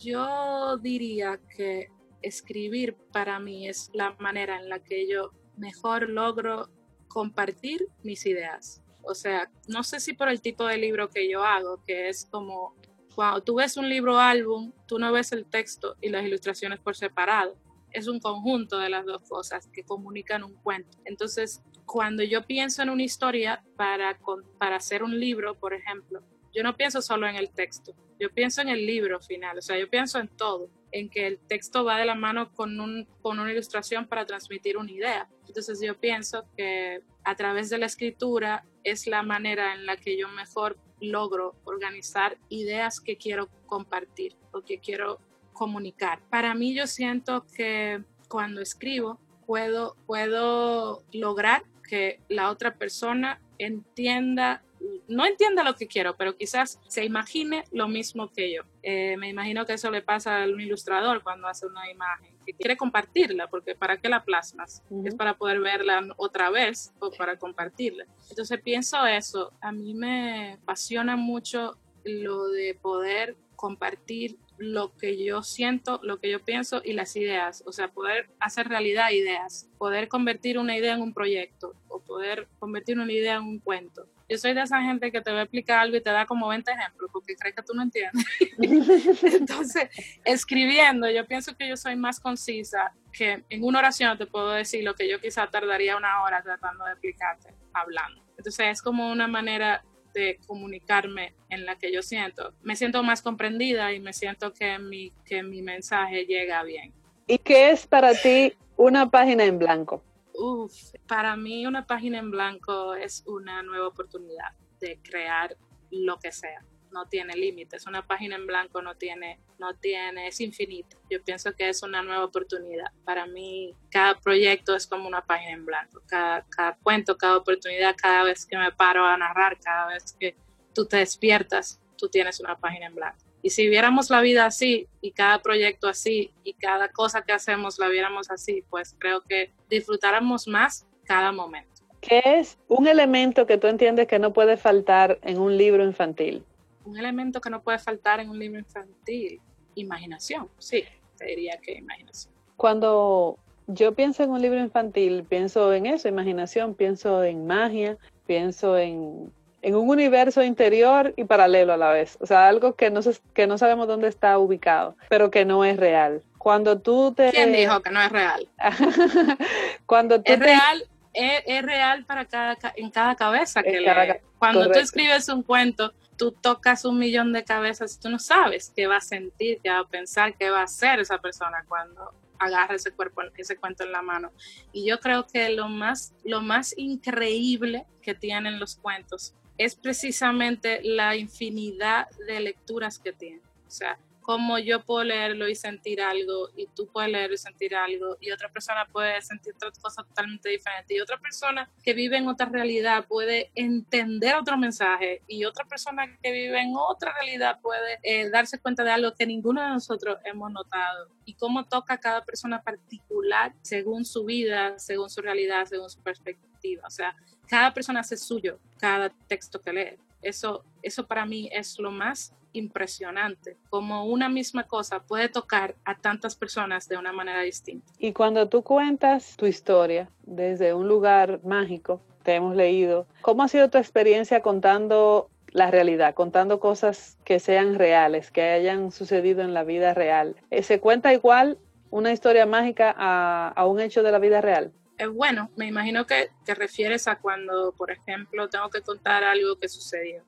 Yo 0.00 0.76
diría 0.78 1.40
que 1.56 1.88
escribir 2.22 2.96
para 3.12 3.38
mí 3.38 3.68
es 3.68 3.90
la 3.92 4.14
manera 4.18 4.56
en 4.56 4.68
la 4.68 4.78
que 4.78 5.08
yo 5.08 5.30
mejor 5.56 6.08
logro 6.08 6.70
compartir 7.12 7.86
mis 8.02 8.24
ideas. 8.26 8.82
O 9.02 9.14
sea, 9.14 9.50
no 9.68 9.82
sé 9.82 10.00
si 10.00 10.14
por 10.14 10.28
el 10.28 10.40
tipo 10.40 10.64
de 10.64 10.78
libro 10.78 11.10
que 11.10 11.28
yo 11.28 11.44
hago, 11.44 11.82
que 11.84 12.08
es 12.08 12.26
como 12.30 12.74
cuando 13.14 13.42
tú 13.42 13.56
ves 13.56 13.76
un 13.76 13.88
libro 13.88 14.18
álbum, 14.18 14.72
tú 14.86 14.98
no 14.98 15.12
ves 15.12 15.32
el 15.32 15.44
texto 15.44 15.96
y 16.00 16.08
las 16.08 16.24
ilustraciones 16.24 16.80
por 16.80 16.96
separado. 16.96 17.56
Es 17.90 18.08
un 18.08 18.20
conjunto 18.20 18.78
de 18.78 18.88
las 18.88 19.04
dos 19.04 19.22
cosas 19.28 19.68
que 19.68 19.84
comunican 19.84 20.42
un 20.42 20.54
cuento. 20.54 20.98
Entonces, 21.04 21.62
cuando 21.84 22.22
yo 22.22 22.46
pienso 22.46 22.82
en 22.82 22.88
una 22.88 23.02
historia 23.02 23.62
para, 23.76 24.18
para 24.58 24.76
hacer 24.76 25.02
un 25.02 25.18
libro, 25.20 25.58
por 25.58 25.74
ejemplo, 25.74 26.22
yo 26.54 26.62
no 26.62 26.76
pienso 26.76 27.02
solo 27.02 27.26
en 27.26 27.36
el 27.36 27.50
texto, 27.50 27.94
yo 28.18 28.30
pienso 28.30 28.60
en 28.60 28.68
el 28.68 28.86
libro 28.86 29.20
final, 29.20 29.58
o 29.58 29.62
sea, 29.62 29.78
yo 29.78 29.88
pienso 29.88 30.18
en 30.18 30.28
todo, 30.28 30.70
en 30.92 31.08
que 31.08 31.26
el 31.26 31.38
texto 31.38 31.84
va 31.84 31.98
de 31.98 32.04
la 32.04 32.14
mano 32.14 32.52
con, 32.52 32.78
un, 32.78 33.08
con 33.20 33.38
una 33.38 33.52
ilustración 33.52 34.06
para 34.06 34.26
transmitir 34.26 34.76
una 34.76 34.92
idea. 34.92 35.28
Entonces 35.48 35.80
yo 35.82 35.98
pienso 35.98 36.44
que 36.56 37.00
a 37.24 37.34
través 37.34 37.70
de 37.70 37.78
la 37.78 37.86
escritura 37.86 38.64
es 38.84 39.06
la 39.06 39.22
manera 39.22 39.74
en 39.74 39.86
la 39.86 39.96
que 39.96 40.18
yo 40.18 40.28
mejor 40.28 40.78
logro 41.00 41.56
organizar 41.64 42.38
ideas 42.48 43.00
que 43.00 43.16
quiero 43.16 43.48
compartir 43.66 44.36
o 44.52 44.62
que 44.62 44.78
quiero 44.78 45.18
comunicar. 45.52 46.20
Para 46.30 46.54
mí 46.54 46.74
yo 46.74 46.86
siento 46.86 47.46
que 47.56 48.02
cuando 48.28 48.60
escribo 48.60 49.18
puedo, 49.46 49.96
puedo 50.06 51.02
lograr 51.12 51.64
que 51.88 52.20
la 52.28 52.50
otra 52.50 52.76
persona 52.76 53.40
entienda 53.58 54.62
no 55.08 55.26
entienda 55.26 55.62
lo 55.62 55.74
que 55.74 55.86
quiero, 55.86 56.16
pero 56.16 56.36
quizás 56.36 56.80
se 56.88 57.04
imagine 57.04 57.64
lo 57.70 57.88
mismo 57.88 58.32
que 58.32 58.52
yo. 58.52 58.62
Eh, 58.82 59.16
me 59.16 59.28
imagino 59.28 59.66
que 59.66 59.74
eso 59.74 59.90
le 59.90 60.02
pasa 60.02 60.42
a 60.42 60.46
un 60.46 60.60
ilustrador 60.60 61.22
cuando 61.22 61.48
hace 61.48 61.66
una 61.66 61.90
imagen, 61.90 62.36
que 62.46 62.54
quiere 62.54 62.76
compartirla, 62.76 63.48
porque 63.48 63.74
¿para 63.74 63.98
qué 63.98 64.08
la 64.08 64.24
plasmas? 64.24 64.82
¿Es 65.04 65.14
para 65.14 65.36
poder 65.36 65.60
verla 65.60 66.02
otra 66.16 66.50
vez 66.50 66.92
o 66.98 67.10
para 67.10 67.36
compartirla? 67.36 68.06
Entonces 68.30 68.60
pienso 68.60 69.06
eso, 69.06 69.52
a 69.60 69.70
mí 69.72 69.94
me 69.94 70.54
apasiona 70.54 71.16
mucho 71.16 71.78
lo 72.04 72.48
de 72.48 72.74
poder 72.74 73.36
compartir 73.54 74.38
lo 74.58 74.96
que 74.96 75.22
yo 75.22 75.42
siento, 75.42 76.00
lo 76.02 76.18
que 76.18 76.30
yo 76.30 76.40
pienso 76.40 76.82
y 76.84 76.92
las 76.92 77.16
ideas, 77.16 77.62
o 77.66 77.72
sea, 77.72 77.88
poder 77.88 78.28
hacer 78.38 78.68
realidad 78.68 79.10
ideas, 79.10 79.68
poder 79.78 80.08
convertir 80.08 80.58
una 80.58 80.76
idea 80.76 80.94
en 80.94 81.02
un 81.02 81.12
proyecto 81.12 81.74
o 81.88 82.00
poder 82.00 82.48
convertir 82.58 82.98
una 82.98 83.12
idea 83.12 83.36
en 83.36 83.44
un 83.44 83.58
cuento. 83.58 84.06
Yo 84.28 84.38
soy 84.38 84.54
de 84.54 84.62
esa 84.62 84.80
gente 84.82 85.10
que 85.10 85.20
te 85.20 85.32
va 85.32 85.40
a 85.40 85.42
explicar 85.42 85.80
algo 85.80 85.96
y 85.96 86.00
te 86.00 86.10
da 86.10 86.26
como 86.26 86.48
20 86.48 86.70
ejemplos 86.70 87.10
porque 87.12 87.34
cree 87.36 87.52
que 87.52 87.62
tú 87.62 87.74
no 87.74 87.82
entiendes. 87.82 88.24
Entonces, 89.22 89.88
escribiendo, 90.24 91.10
yo 91.10 91.26
pienso 91.26 91.56
que 91.56 91.68
yo 91.68 91.76
soy 91.76 91.96
más 91.96 92.20
concisa 92.20 92.92
que 93.12 93.44
en 93.48 93.64
una 93.64 93.80
oración 93.80 94.16
te 94.18 94.26
puedo 94.26 94.50
decir 94.50 94.84
lo 94.84 94.94
que 94.94 95.08
yo 95.08 95.20
quizá 95.20 95.46
tardaría 95.48 95.96
una 95.96 96.22
hora 96.22 96.42
tratando 96.42 96.84
de 96.84 96.92
explicarte 96.92 97.54
hablando. 97.72 98.22
Entonces, 98.36 98.66
es 98.68 98.82
como 98.82 99.10
una 99.10 99.28
manera 99.28 99.84
de 100.14 100.38
comunicarme 100.46 101.34
en 101.48 101.64
la 101.64 101.76
que 101.76 101.92
yo 101.92 102.02
siento. 102.02 102.54
Me 102.62 102.76
siento 102.76 103.02
más 103.02 103.22
comprendida 103.22 103.92
y 103.92 104.00
me 104.00 104.12
siento 104.12 104.52
que 104.52 104.78
mi, 104.78 105.12
que 105.24 105.42
mi 105.42 105.62
mensaje 105.62 106.24
llega 106.24 106.62
bien. 106.64 106.92
¿Y 107.26 107.38
qué 107.38 107.70
es 107.70 107.86
para 107.86 108.14
ti 108.14 108.54
una 108.76 109.10
página 109.10 109.44
en 109.44 109.58
blanco? 109.58 110.02
Uf, 110.44 110.94
para 111.06 111.36
mí 111.36 111.66
una 111.66 111.86
página 111.86 112.18
en 112.18 112.32
blanco 112.32 112.96
es 112.96 113.22
una 113.28 113.62
nueva 113.62 113.86
oportunidad 113.86 114.50
de 114.80 114.98
crear 115.00 115.56
lo 115.92 116.18
que 116.18 116.32
sea. 116.32 116.64
No 116.90 117.06
tiene 117.06 117.36
límites. 117.36 117.86
Una 117.86 118.04
página 118.04 118.34
en 118.34 118.48
blanco 118.48 118.82
no 118.82 118.96
tiene, 118.96 119.38
no 119.60 119.76
tiene, 119.76 120.26
es 120.26 120.40
infinita. 120.40 120.96
Yo 121.08 121.22
pienso 121.22 121.52
que 121.54 121.68
es 121.68 121.84
una 121.84 122.02
nueva 122.02 122.24
oportunidad. 122.24 122.90
Para 123.04 123.24
mí, 123.24 123.76
cada 123.88 124.18
proyecto 124.18 124.74
es 124.74 124.88
como 124.88 125.06
una 125.06 125.24
página 125.24 125.52
en 125.52 125.64
blanco. 125.64 126.02
Cada, 126.08 126.44
cada 126.48 126.76
cuento, 126.78 127.16
cada 127.16 127.36
oportunidad, 127.36 127.94
cada 127.96 128.24
vez 128.24 128.44
que 128.44 128.58
me 128.58 128.72
paro 128.72 129.06
a 129.06 129.16
narrar, 129.16 129.60
cada 129.60 129.92
vez 129.94 130.16
que 130.18 130.34
tú 130.74 130.86
te 130.86 130.96
despiertas, 130.96 131.80
tú 131.96 132.08
tienes 132.08 132.40
una 132.40 132.58
página 132.58 132.86
en 132.86 132.96
blanco. 132.96 133.21
Y 133.42 133.50
si 133.50 133.68
viéramos 133.68 134.08
la 134.08 134.20
vida 134.20 134.46
así 134.46 134.88
y 135.00 135.10
cada 135.10 135.42
proyecto 135.42 135.88
así 135.88 136.32
y 136.44 136.54
cada 136.54 136.88
cosa 136.88 137.22
que 137.22 137.32
hacemos 137.32 137.78
la 137.78 137.88
viéramos 137.88 138.30
así, 138.30 138.64
pues 138.70 138.94
creo 138.98 139.22
que 139.22 139.52
disfrutáramos 139.68 140.46
más 140.46 140.86
cada 141.04 141.32
momento. 141.32 141.82
¿Qué 142.00 142.22
es 142.24 142.58
un 142.68 142.86
elemento 142.86 143.46
que 143.46 143.58
tú 143.58 143.66
entiendes 143.66 144.06
que 144.06 144.18
no 144.18 144.32
puede 144.32 144.56
faltar 144.56 145.18
en 145.22 145.38
un 145.38 145.56
libro 145.56 145.84
infantil? 145.84 146.44
Un 146.84 146.96
elemento 146.96 147.40
que 147.40 147.50
no 147.50 147.62
puede 147.62 147.78
faltar 147.78 148.20
en 148.20 148.30
un 148.30 148.38
libro 148.38 148.58
infantil, 148.58 149.40
imaginación, 149.74 150.48
sí, 150.58 150.84
te 151.16 151.26
diría 151.26 151.58
que 151.62 151.74
imaginación. 151.74 152.34
Cuando 152.56 153.38
yo 153.68 153.94
pienso 153.94 154.22
en 154.24 154.30
un 154.30 154.42
libro 154.42 154.58
infantil, 154.58 155.24
pienso 155.24 155.72
en 155.72 155.86
eso, 155.86 156.08
imaginación, 156.08 156.74
pienso 156.74 157.22
en 157.22 157.46
magia, 157.46 157.96
pienso 158.26 158.76
en 158.76 159.32
en 159.62 159.76
un 159.76 159.88
universo 159.88 160.42
interior 160.42 161.14
y 161.16 161.24
paralelo 161.24 161.72
a 161.72 161.76
la 161.76 161.90
vez. 161.90 162.18
O 162.20 162.26
sea, 162.26 162.48
algo 162.48 162.74
que 162.74 162.90
no, 162.90 163.00
que 163.32 163.46
no 163.46 163.56
sabemos 163.56 163.86
dónde 163.86 164.08
está 164.08 164.36
ubicado, 164.38 164.96
pero 165.08 165.30
que 165.30 165.44
no 165.44 165.64
es 165.64 165.76
real. 165.76 166.22
Cuando 166.36 166.80
tú 166.80 167.14
te... 167.14 167.30
¿Quién 167.30 167.52
dijo 167.52 167.80
que 167.80 167.90
no 167.90 168.02
es 168.02 168.10
real? 168.10 168.48
Cuando 169.86 170.20
tú 170.20 170.32
es 170.32 170.38
real, 170.40 170.84
es, 171.14 171.62
real 171.62 172.04
para 172.04 172.24
cada, 172.24 172.58
en 172.74 172.90
cada 172.90 173.14
cabeza 173.14 173.62
que 173.62 174.20
Cuando 174.38 174.68
tú 174.68 174.80
escribes 174.80 175.28
un 175.28 175.44
cuento, 175.44 175.92
tú 176.16 176.32
tocas 176.32 176.84
un 176.84 176.98
millón 176.98 177.32
de 177.32 177.44
cabezas 177.44 177.94
y 177.94 178.00
tú 178.00 178.10
no 178.10 178.18
sabes 178.18 178.72
qué 178.74 178.88
va 178.88 178.96
a 178.96 179.00
sentir, 179.00 179.60
qué 179.62 179.70
va 179.70 179.78
a 179.78 179.86
pensar, 179.86 180.34
qué 180.34 180.50
va 180.50 180.60
a 180.60 180.64
hacer 180.64 180.98
esa 180.98 181.18
persona 181.18 181.64
cuando 181.68 182.12
agarra 182.40 182.74
ese 182.74 182.90
cuerpo, 182.90 183.22
ese 183.36 183.56
cuento 183.56 183.84
en 183.84 183.92
la 183.92 184.02
mano. 184.02 184.32
Y 184.72 184.84
yo 184.84 184.98
creo 184.98 185.28
que 185.28 185.50
lo 185.50 185.68
más, 185.68 186.12
lo 186.24 186.40
más 186.40 186.74
increíble 186.76 187.86
que 188.02 188.14
tienen 188.16 188.58
los 188.58 188.74
cuentos 188.74 189.36
es 189.58 189.74
precisamente 189.74 190.80
la 190.82 191.16
infinidad 191.16 192.08
de 192.26 192.40
lecturas 192.40 192.98
que 192.98 193.12
tiene. 193.12 193.42
O 193.66 193.70
sea, 193.70 193.98
como 194.22 194.58
yo 194.58 194.84
puedo 194.84 195.04
leerlo 195.04 195.48
y 195.48 195.54
sentir 195.54 196.00
algo, 196.00 196.48
y 196.56 196.68
tú 196.68 196.88
puedes 196.90 197.10
leerlo 197.10 197.34
y 197.34 197.38
sentir 197.38 197.74
algo, 197.74 198.16
y 198.20 198.30
otra 198.30 198.48
persona 198.50 198.86
puede 198.90 199.20
sentir 199.20 199.52
otra 199.54 199.70
cosa 199.80 200.04
totalmente 200.04 200.48
diferente, 200.48 200.94
y 200.94 201.00
otra 201.00 201.18
persona 201.18 201.68
que 201.82 201.92
vive 201.92 202.16
en 202.16 202.28
otra 202.28 202.46
realidad 202.46 203.06
puede 203.06 203.50
entender 203.54 204.36
otro 204.36 204.56
mensaje, 204.56 205.22
y 205.26 205.44
otra 205.44 205.64
persona 205.64 206.16
que 206.22 206.30
vive 206.30 206.60
en 206.60 206.72
otra 206.76 207.12
realidad 207.12 207.60
puede 207.60 207.98
eh, 208.02 208.30
darse 208.30 208.60
cuenta 208.60 208.84
de 208.84 208.92
algo 208.92 209.12
que 209.14 209.26
ninguno 209.26 209.60
de 209.60 209.68
nosotros 209.68 210.18
hemos 210.24 210.50
notado, 210.52 211.08
y 211.24 211.34
cómo 211.34 211.64
toca 211.64 211.98
cada 211.98 212.24
persona 212.24 212.62
particular 212.62 213.52
según 213.62 214.04
su 214.04 214.24
vida, 214.24 214.78
según 214.78 215.10
su 215.10 215.20
realidad, 215.20 215.66
según 215.66 215.90
su 215.90 216.00
perspectiva. 216.00 216.51
O 216.84 216.90
sea, 216.90 217.14
cada 217.48 217.72
persona 217.74 218.00
hace 218.00 218.16
suyo 218.16 218.58
cada 218.78 219.10
texto 219.28 219.60
que 219.60 219.72
lee. 219.72 219.98
Eso, 220.22 220.64
eso 220.82 221.06
para 221.06 221.26
mí 221.26 221.48
es 221.52 221.78
lo 221.78 221.90
más 221.90 222.32
impresionante, 222.52 223.56
como 223.70 224.04
una 224.04 224.28
misma 224.28 224.64
cosa 224.64 225.00
puede 225.00 225.28
tocar 225.28 225.74
a 225.84 225.96
tantas 225.96 226.36
personas 226.36 226.88
de 226.88 226.96
una 226.96 227.12
manera 227.12 227.40
distinta. 227.42 227.90
Y 227.98 228.12
cuando 228.12 228.48
tú 228.48 228.62
cuentas 228.62 229.36
tu 229.36 229.46
historia 229.46 230.10
desde 230.24 230.74
un 230.74 230.86
lugar 230.86 231.40
mágico, 231.44 232.00
te 232.22 232.34
hemos 232.34 232.54
leído, 232.54 233.06
¿cómo 233.22 233.42
ha 233.42 233.48
sido 233.48 233.70
tu 233.70 233.78
experiencia 233.78 234.42
contando 234.42 235.28
la 235.48 235.70
realidad, 235.70 236.14
contando 236.14 236.60
cosas 236.60 237.16
que 237.24 237.40
sean 237.40 237.74
reales, 237.74 238.30
que 238.30 238.42
hayan 238.42 238.92
sucedido 238.92 239.42
en 239.42 239.54
la 239.54 239.64
vida 239.64 239.94
real? 239.94 240.36
¿Se 240.62 240.78
cuenta 240.78 241.12
igual 241.12 241.58
una 241.90 242.12
historia 242.12 242.46
mágica 242.46 242.94
a 242.96 243.66
un 243.66 243.80
hecho 243.80 244.02
de 244.02 244.12
la 244.12 244.18
vida 244.18 244.40
real? 244.40 244.72
Bueno, 245.06 245.50
me 245.56 245.66
imagino 245.66 246.06
que 246.06 246.30
te 246.44 246.54
refieres 246.54 247.08
a 247.08 247.16
cuando, 247.16 247.72
por 247.72 247.90
ejemplo, 247.90 248.48
tengo 248.48 248.70
que 248.70 248.82
contar 248.82 249.24
algo 249.24 249.58
que 249.58 249.68
sucedió. 249.68 250.22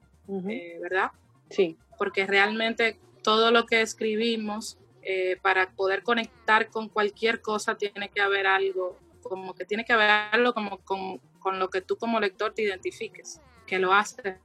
eh, 0.48 0.78
¿verdad? 0.80 1.10
Sí. 1.50 1.76
Porque 1.98 2.26
realmente 2.26 2.98
todo 3.22 3.50
lo 3.50 3.66
que 3.66 3.82
escribimos, 3.82 4.78
eh, 5.02 5.38
para 5.42 5.70
poder 5.70 6.02
conectar 6.02 6.68
con 6.68 6.88
cualquier 6.88 7.40
cosa, 7.40 7.76
tiene 7.76 8.08
que 8.08 8.20
haber 8.20 8.46
algo, 8.46 8.98
como 9.22 9.54
que 9.54 9.64
tiene 9.64 9.84
que 9.84 9.92
haber 9.92 10.10
algo 10.10 10.54
como 10.54 10.78
con, 10.78 11.18
con 11.40 11.58
lo 11.58 11.68
que 11.68 11.80
tú 11.80 11.96
como 11.96 12.20
lector 12.20 12.54
te 12.54 12.62
identifiques, 12.62 13.40
que 13.66 13.78
lo 13.78 13.92
hace 13.92 14.38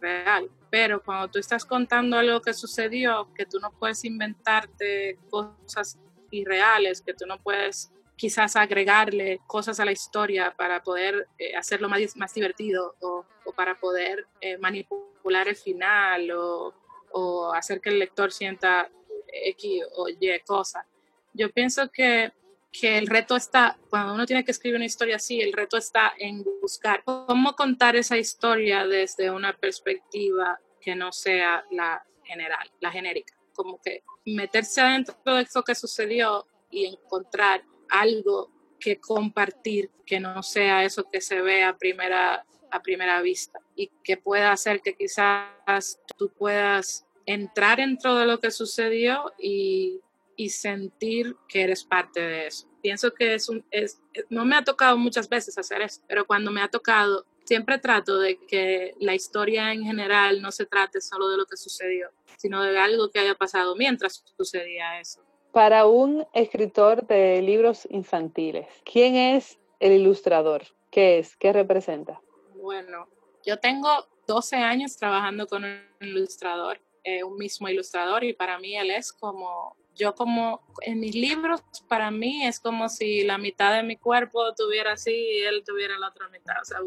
real. 0.00 0.50
Pero 0.70 1.02
cuando 1.02 1.28
tú 1.28 1.38
estás 1.38 1.64
contando 1.64 2.16
algo 2.16 2.40
que 2.40 2.54
sucedió, 2.54 3.28
que 3.34 3.46
tú 3.46 3.58
no 3.60 3.70
puedes 3.72 4.04
inventarte 4.04 5.18
cosas 5.30 5.98
irreales, 6.30 7.00
que 7.02 7.14
tú 7.14 7.26
no 7.26 7.38
puedes 7.38 7.90
quizás 8.18 8.56
agregarle 8.56 9.40
cosas 9.46 9.78
a 9.80 9.84
la 9.84 9.92
historia 9.92 10.52
para 10.56 10.82
poder 10.82 11.28
eh, 11.38 11.56
hacerlo 11.56 11.88
más, 11.88 12.00
más 12.16 12.34
divertido 12.34 12.96
o, 13.00 13.24
para 13.56 13.76
poder 13.76 14.26
eh, 14.40 14.58
manipular 14.58 15.48
el 15.48 15.56
final 15.56 16.30
o, 16.32 16.74
o, 17.12 17.52
hacer 17.54 17.80
que 17.80 17.90
el 17.90 17.98
lector 17.98 18.30
sienta 18.32 18.90
X 19.32 19.82
o 19.96 20.08
Y 20.08 20.40
cosa. 20.44 20.84
Yo 21.32 21.50
pienso 21.50 21.90
que, 21.90 22.32
que 22.72 22.98
el 22.98 23.06
reto 23.06 23.36
está, 23.36 23.78
cuando 23.88 24.14
uno 24.14 24.26
tiene 24.26 24.44
que 24.44 24.50
escribir 24.50 24.76
una 24.76 24.84
historia 24.84 25.16
así, 25.16 25.40
el 25.40 25.52
reto 25.52 25.76
está 25.76 26.12
en 26.18 26.44
buscar 26.60 27.04
cómo 27.04 27.54
contar 27.54 27.96
esa 27.96 28.18
historia 28.18 28.84
desde 28.84 29.30
una 29.30 29.56
perspectiva 29.56 30.58
que 30.80 30.94
no 30.96 31.12
sea 31.12 31.64
la 31.70 32.04
general, 32.24 32.68
la 32.80 32.90
genérica, 32.90 33.34
como 33.54 33.80
que 33.80 34.02
meterse 34.26 34.80
adentro 34.80 35.14
de 35.24 35.42
eso 35.42 35.62
que 35.62 35.74
sucedió 35.74 36.46
y 36.70 36.84
encontrar 36.86 37.62
algo 37.90 38.50
que 38.78 38.98
compartir 38.98 39.90
que 40.06 40.20
no 40.20 40.42
sea 40.42 40.84
eso 40.84 41.08
que 41.10 41.20
se 41.20 41.40
ve 41.42 41.64
a 41.64 41.76
primera, 41.76 42.46
a 42.70 42.82
primera 42.82 43.20
vista 43.20 43.60
y 43.74 43.90
que 44.02 44.16
pueda 44.16 44.52
hacer 44.52 44.80
que 44.80 44.94
quizás 44.94 46.00
tú 46.16 46.30
puedas 46.30 47.06
entrar 47.26 47.78
dentro 47.78 48.14
de 48.16 48.26
lo 48.26 48.40
que 48.40 48.50
sucedió 48.50 49.32
y, 49.38 50.00
y 50.36 50.50
sentir 50.50 51.36
que 51.48 51.62
eres 51.62 51.84
parte 51.84 52.20
de 52.20 52.46
eso. 52.46 52.66
Pienso 52.80 53.12
que 53.12 53.34
es 53.34 53.48
un, 53.48 53.64
es, 53.70 54.00
no 54.30 54.44
me 54.44 54.56
ha 54.56 54.64
tocado 54.64 54.96
muchas 54.96 55.28
veces 55.28 55.58
hacer 55.58 55.82
eso, 55.82 56.00
pero 56.08 56.26
cuando 56.26 56.50
me 56.50 56.62
ha 56.62 56.68
tocado, 56.68 57.26
siempre 57.44 57.78
trato 57.78 58.18
de 58.18 58.38
que 58.46 58.94
la 59.00 59.14
historia 59.14 59.72
en 59.72 59.82
general 59.82 60.40
no 60.40 60.52
se 60.52 60.66
trate 60.66 61.00
solo 61.00 61.28
de 61.28 61.38
lo 61.38 61.46
que 61.46 61.56
sucedió, 61.56 62.10
sino 62.36 62.62
de 62.62 62.78
algo 62.78 63.10
que 63.10 63.18
haya 63.18 63.34
pasado 63.34 63.74
mientras 63.74 64.22
sucedía 64.36 65.00
eso. 65.00 65.22
Para 65.52 65.86
un 65.86 66.26
escritor 66.34 67.06
de 67.06 67.40
libros 67.42 67.86
infantiles, 67.90 68.66
¿quién 68.84 69.16
es 69.16 69.58
el 69.80 69.92
ilustrador? 69.92 70.62
¿Qué 70.90 71.18
es? 71.18 71.36
¿Qué 71.36 71.52
representa? 71.52 72.20
Bueno, 72.54 73.08
yo 73.44 73.58
tengo 73.58 73.88
12 74.26 74.56
años 74.56 74.96
trabajando 74.96 75.46
con 75.46 75.64
un 75.64 75.80
ilustrador, 76.00 76.80
eh, 77.02 77.24
un 77.24 77.36
mismo 77.36 77.68
ilustrador, 77.68 78.24
y 78.24 78.34
para 78.34 78.58
mí 78.58 78.76
él 78.76 78.90
es 78.90 79.12
como, 79.12 79.76
yo 79.94 80.14
como, 80.14 80.60
en 80.82 81.00
mis 81.00 81.14
libros, 81.14 81.62
para 81.88 82.10
mí 82.10 82.46
es 82.46 82.60
como 82.60 82.88
si 82.88 83.24
la 83.24 83.38
mitad 83.38 83.74
de 83.74 83.82
mi 83.82 83.96
cuerpo 83.96 84.54
tuviera 84.54 84.92
así 84.92 85.12
y 85.12 85.38
él 85.44 85.64
tuviera 85.64 85.98
la 85.98 86.08
otra 86.08 86.28
mitad. 86.28 86.56
O 86.60 86.64
sea, 86.64 86.78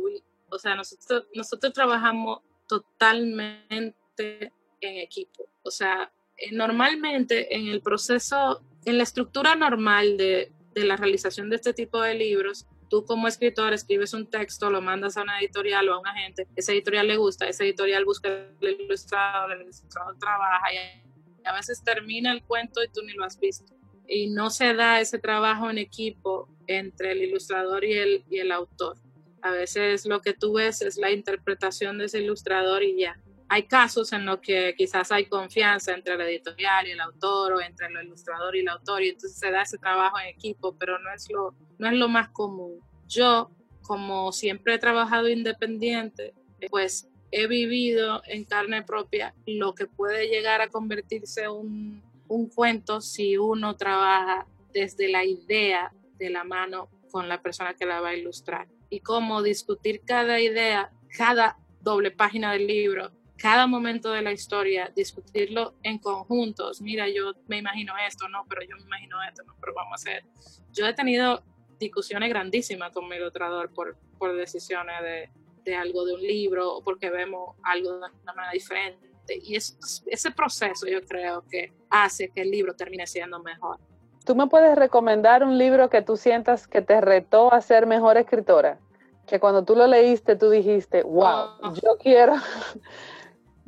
o 0.49 0.59
sea 0.59 0.75
nosotros, 0.75 1.27
nosotros 1.33 1.73
trabajamos 1.73 2.41
totalmente 2.67 4.53
en 4.79 4.97
equipo. 4.97 5.45
O 5.63 5.71
sea, 5.71 6.11
normalmente 6.51 7.55
en 7.55 7.67
el 7.67 7.81
proceso, 7.81 8.61
en 8.85 8.97
la 8.97 9.03
estructura 9.03 9.55
normal 9.55 10.17
de, 10.17 10.51
de, 10.73 10.83
la 10.83 10.95
realización 10.95 11.49
de 11.49 11.57
este 11.57 11.73
tipo 11.73 12.01
de 12.01 12.15
libros, 12.15 12.67
tú 12.89 13.05
como 13.05 13.27
escritor 13.27 13.73
escribes 13.73 14.13
un 14.13 14.29
texto, 14.29 14.69
lo 14.69 14.81
mandas 14.81 15.17
a 15.17 15.23
una 15.23 15.39
editorial 15.39 15.87
o 15.89 15.93
a 15.93 15.99
un 15.99 16.07
agente, 16.07 16.47
esa 16.55 16.73
editorial 16.73 17.07
le 17.07 17.17
gusta, 17.17 17.47
esa 17.47 17.63
editorial 17.63 18.05
busca 18.05 18.29
el 18.29 18.81
ilustrador, 18.81 19.53
el 19.53 19.61
ilustrador 19.61 20.17
trabaja 20.17 20.73
y 20.73 21.47
a 21.47 21.53
veces 21.53 21.83
termina 21.83 22.31
el 22.31 22.43
cuento 22.43 22.83
y 22.83 22.87
tú 22.89 23.01
ni 23.03 23.13
lo 23.13 23.23
has 23.23 23.39
visto. 23.39 23.73
Y 24.07 24.29
no 24.29 24.49
se 24.49 24.73
da 24.73 24.99
ese 24.99 25.19
trabajo 25.19 25.69
en 25.69 25.77
equipo 25.77 26.49
entre 26.67 27.13
el 27.13 27.23
ilustrador 27.23 27.85
y 27.85 27.93
el, 27.93 28.25
y 28.29 28.39
el 28.39 28.51
autor. 28.51 28.97
A 29.41 29.51
veces 29.51 30.05
lo 30.05 30.21
que 30.21 30.33
tú 30.33 30.53
ves 30.53 30.81
es 30.81 30.97
la 30.97 31.11
interpretación 31.11 31.97
de 31.97 32.05
ese 32.05 32.19
ilustrador 32.19 32.83
y 32.83 32.99
ya 32.99 33.17
hay 33.53 33.63
casos 33.63 34.13
en 34.13 34.25
los 34.25 34.39
que 34.39 34.73
quizás 34.77 35.11
hay 35.11 35.25
confianza 35.25 35.93
entre 35.93 36.13
el 36.13 36.21
editorial 36.21 36.87
y 36.87 36.91
el 36.91 37.01
autor 37.01 37.51
o 37.51 37.59
entre 37.59 37.87
el 37.87 38.05
ilustrador 38.05 38.55
y 38.55 38.61
el 38.61 38.69
autor 38.69 39.03
y 39.03 39.09
entonces 39.09 39.37
se 39.37 39.51
da 39.51 39.63
ese 39.63 39.77
trabajo 39.77 40.17
en 40.19 40.27
equipo, 40.27 40.77
pero 40.77 40.97
no 40.99 41.13
es 41.13 41.29
lo, 41.29 41.53
no 41.77 41.89
es 41.89 41.93
lo 41.95 42.07
más 42.07 42.29
común. 42.29 42.79
Yo, 43.09 43.51
como 43.81 44.31
siempre 44.31 44.75
he 44.75 44.79
trabajado 44.79 45.27
independiente, 45.27 46.33
pues 46.69 47.09
he 47.29 47.47
vivido 47.47 48.21
en 48.25 48.45
carne 48.45 48.83
propia 48.83 49.35
lo 49.45 49.75
que 49.75 49.85
puede 49.85 50.29
llegar 50.29 50.61
a 50.61 50.69
convertirse 50.69 51.49
un, 51.49 52.01
un 52.29 52.47
cuento 52.47 53.01
si 53.01 53.35
uno 53.35 53.75
trabaja 53.75 54.47
desde 54.71 55.09
la 55.09 55.25
idea 55.25 55.91
de 56.17 56.29
la 56.29 56.45
mano 56.45 56.87
con 57.11 57.27
la 57.27 57.41
persona 57.41 57.73
que 57.73 57.85
la 57.85 57.99
va 57.99 58.09
a 58.09 58.15
ilustrar 58.15 58.69
y 58.89 59.01
cómo 59.01 59.43
discutir 59.43 60.03
cada 60.05 60.39
idea, 60.39 60.93
cada 61.17 61.57
doble 61.81 62.11
página 62.11 62.53
del 62.53 62.67
libro 62.67 63.11
cada 63.41 63.65
momento 63.65 64.11
de 64.11 64.21
la 64.21 64.31
historia, 64.31 64.91
discutirlo 64.95 65.73
en 65.81 65.97
conjuntos. 65.97 66.79
Mira, 66.79 67.09
yo 67.09 67.33
me 67.47 67.57
imagino 67.57 67.93
esto, 68.07 68.29
no, 68.29 68.45
pero 68.47 68.61
yo 68.61 68.75
me 68.75 68.83
imagino 68.83 69.17
esto, 69.27 69.43
no, 69.43 69.55
pero 69.59 69.73
vamos 69.73 69.93
a 69.93 69.95
hacer. 69.95 70.23
Yo 70.71 70.85
he 70.85 70.93
tenido 70.93 71.41
discusiones 71.79 72.29
grandísimas 72.29 72.91
con 72.91 73.09
mi 73.09 73.15
ilustrador 73.15 73.73
por, 73.73 73.97
por 74.19 74.35
decisiones 74.35 75.01
de, 75.01 75.29
de, 75.63 75.75
algo 75.75 76.05
de 76.05 76.13
un 76.13 76.21
libro 76.21 76.71
o 76.71 76.83
porque 76.83 77.09
vemos 77.09 77.55
algo 77.63 77.93
de 77.93 77.97
una 77.97 78.33
manera 78.35 78.51
diferente. 78.53 79.09
Y 79.43 79.55
es, 79.55 80.03
ese 80.05 80.29
proceso 80.29 80.85
yo 80.87 81.01
creo 81.01 81.43
que 81.49 81.73
hace 81.89 82.29
que 82.29 82.41
el 82.41 82.51
libro 82.51 82.75
termine 82.75 83.07
siendo 83.07 83.41
mejor. 83.41 83.79
¿Tú 84.23 84.35
me 84.35 84.45
puedes 84.45 84.77
recomendar 84.77 85.43
un 85.43 85.57
libro 85.57 85.89
que 85.89 86.03
tú 86.03 86.15
sientas 86.15 86.67
que 86.67 86.83
te 86.83 87.01
retó 87.01 87.51
a 87.51 87.59
ser 87.61 87.87
mejor 87.87 88.17
escritora? 88.17 88.79
Que 89.25 89.39
cuando 89.39 89.63
tú 89.63 89.75
lo 89.75 89.87
leíste 89.87 90.35
tú 90.35 90.51
dijiste, 90.51 91.01
wow, 91.01 91.55
oh. 91.63 91.73
yo 91.73 91.97
quiero 91.99 92.35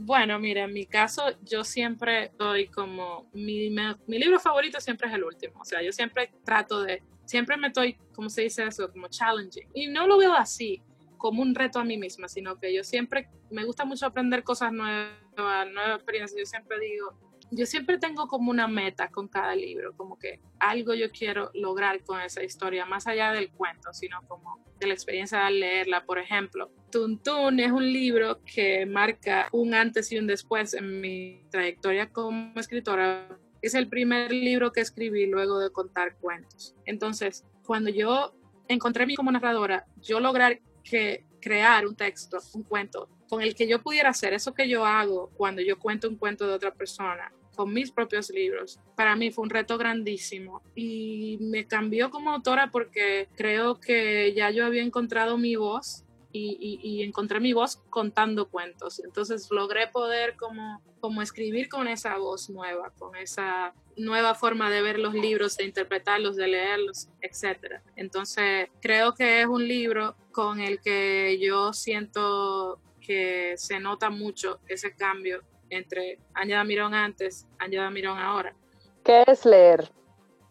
Bueno, 0.06 0.38
mira, 0.38 0.66
en 0.66 0.74
mi 0.74 0.86
caso 0.86 1.24
yo 1.44 1.64
siempre 1.64 2.34
doy 2.38 2.68
como, 2.68 3.30
mi, 3.32 3.70
mi, 3.70 4.20
libro 4.20 4.38
favorito 4.38 4.82
siempre 4.82 5.08
es 5.08 5.14
el 5.14 5.24
último, 5.24 5.62
o 5.62 5.64
sea, 5.64 5.82
yo 5.82 5.94
siempre 5.94 6.34
trato 6.44 6.82
de, 6.82 7.02
siempre 7.24 7.56
me 7.56 7.68
estoy, 7.68 7.98
¿cómo 8.14 8.30
se 8.30 8.42
dice 8.42 8.66
eso? 8.66 8.92
Como 8.92 9.08
challenging. 9.08 9.70
Y 9.74 9.88
no 9.88 10.06
lo 10.06 10.18
veo 10.18 10.34
así, 10.34 10.84
como 11.18 11.42
un 11.42 11.56
reto 11.56 11.80
a 11.80 11.86
mí 11.86 11.98
misma, 11.98 12.28
sino 12.28 12.60
que 12.60 12.74
yo 12.74 12.84
siempre, 12.84 13.30
me 13.50 13.64
gusta 13.64 13.86
mucho 13.86 14.06
aprender 14.06 14.44
cosas 14.44 14.74
nuevas, 14.74 15.14
nuevas 15.38 15.96
experiencias, 15.96 16.38
yo 16.38 16.46
siempre 16.46 16.78
digo, 16.82 17.18
yo 17.56 17.66
siempre 17.66 17.98
tengo 17.98 18.28
como 18.28 18.52
una 18.52 18.68
meta 18.68 19.10
con 19.10 19.28
cada 19.28 19.56
libro, 19.56 19.96
como 19.96 20.18
que 20.18 20.40
algo 20.60 20.94
yo 20.94 21.12
quiero 21.12 21.52
lograr 21.54 22.04
con 22.04 22.20
esa 22.22 22.44
historia, 22.44 22.86
más 22.86 23.08
allá 23.08 23.32
del 23.32 23.52
cuento, 23.52 23.94
sino 23.94 24.22
como 24.28 24.64
de 24.80 24.88
la 24.88 24.94
experiencia 24.94 25.46
de 25.46 25.52
leerla. 25.52 26.06
Por 26.06 26.20
ejemplo, 26.20 26.72
Tuntun 26.92 27.60
es 27.60 27.72
un 27.72 27.84
libro 27.84 28.42
que 28.44 28.86
marca 28.86 29.48
un 29.52 29.74
antes 29.74 30.12
y 30.12 30.18
un 30.18 30.28
después 30.28 30.74
en 30.74 31.02
mi 31.02 31.46
trayectoria 31.50 32.10
como 32.10 32.60
escritora. 32.60 33.28
Es 33.62 33.76
el 33.76 33.88
primer 33.88 34.32
libro 34.32 34.72
que 34.72 34.82
escribí 34.82 35.26
luego 35.26 35.60
de 35.60 35.72
contar 35.72 36.18
cuentos. 36.18 36.76
Entonces, 36.86 37.46
cuando 37.66 37.90
yo 37.90 38.34
encontré 38.68 39.04
a 39.04 39.08
mí 39.08 39.16
como 39.16 39.32
narradora, 39.32 39.86
yo 40.02 40.20
lograr 40.20 40.60
que 40.84 41.26
crear 41.40 41.86
un 41.86 41.96
texto, 41.96 42.40
un 42.54 42.64
cuento, 42.64 43.10
con 43.30 43.42
el 43.42 43.56
que 43.56 43.68
yo 43.68 43.82
pudiera 43.82 44.10
hacer 44.10 44.34
eso 44.34 44.54
que 44.54 44.68
yo 44.70 44.86
hago 44.86 45.30
cuando 45.36 45.62
yo 45.62 45.80
cuento 45.80 46.08
un 46.08 46.18
cuento 46.18 46.48
de 46.48 46.54
otra 46.54 46.74
persona, 46.74 47.32
con 47.56 47.74
mis 47.74 47.92
propios 47.92 48.30
libros. 48.30 48.80
Para 48.96 49.16
mí 49.16 49.32
fue 49.32 49.44
un 49.44 49.50
reto 49.50 49.78
grandísimo 49.78 50.62
y 50.76 51.38
me 51.42 51.68
cambió 51.68 52.10
como 52.10 52.32
autora 52.32 52.72
porque 52.72 53.28
creo 53.36 53.80
que 53.80 54.34
ya 54.34 54.50
yo 54.52 54.66
había 54.66 54.84
encontrado 54.84 55.38
mi 55.38 55.56
voz 55.56 56.06
y, 56.36 56.80
y, 56.82 57.04
encontré 57.04 57.40
mi 57.40 57.54
voz 57.54 57.78
contando 57.92 58.50
cuentos. 58.50 59.00
Entonces 59.00 59.50
logré 59.52 59.88
poder 59.88 60.36
como, 60.36 60.82
como 61.00 61.22
escribir 61.22 61.70
con 61.70 61.88
esa 61.88 62.18
voz 62.18 62.50
nueva, 62.50 62.92
con 62.98 63.16
esa 63.16 63.76
nueva 63.96 64.34
forma 64.34 64.72
de 64.72 64.82
ver 64.82 64.98
los 64.98 65.14
libros, 65.14 65.58
de 65.58 65.66
interpretarlos, 65.66 66.36
de 66.36 66.48
leerlos, 66.48 67.10
etc. 67.22 67.82
Entonces 67.96 68.70
creo 68.82 69.14
que 69.14 69.42
es 69.42 69.48
un 69.48 69.68
libro 69.68 70.16
con 70.32 70.60
el 70.60 70.82
que 70.82 71.38
yo 71.40 71.72
siento 71.72 72.80
que 73.00 73.54
se 73.58 73.80
nota 73.80 74.10
mucho 74.10 74.60
ese 74.68 74.96
cambio 74.96 75.44
entre 75.74 76.20
Ángela 76.34 76.64
Mirón 76.64 76.94
antes, 76.94 77.48
Ángela 77.60 77.90
Mirón 77.90 78.18
ahora. 78.18 78.56
¿Qué 79.04 79.24
es 79.28 79.46
leer? 79.46 79.92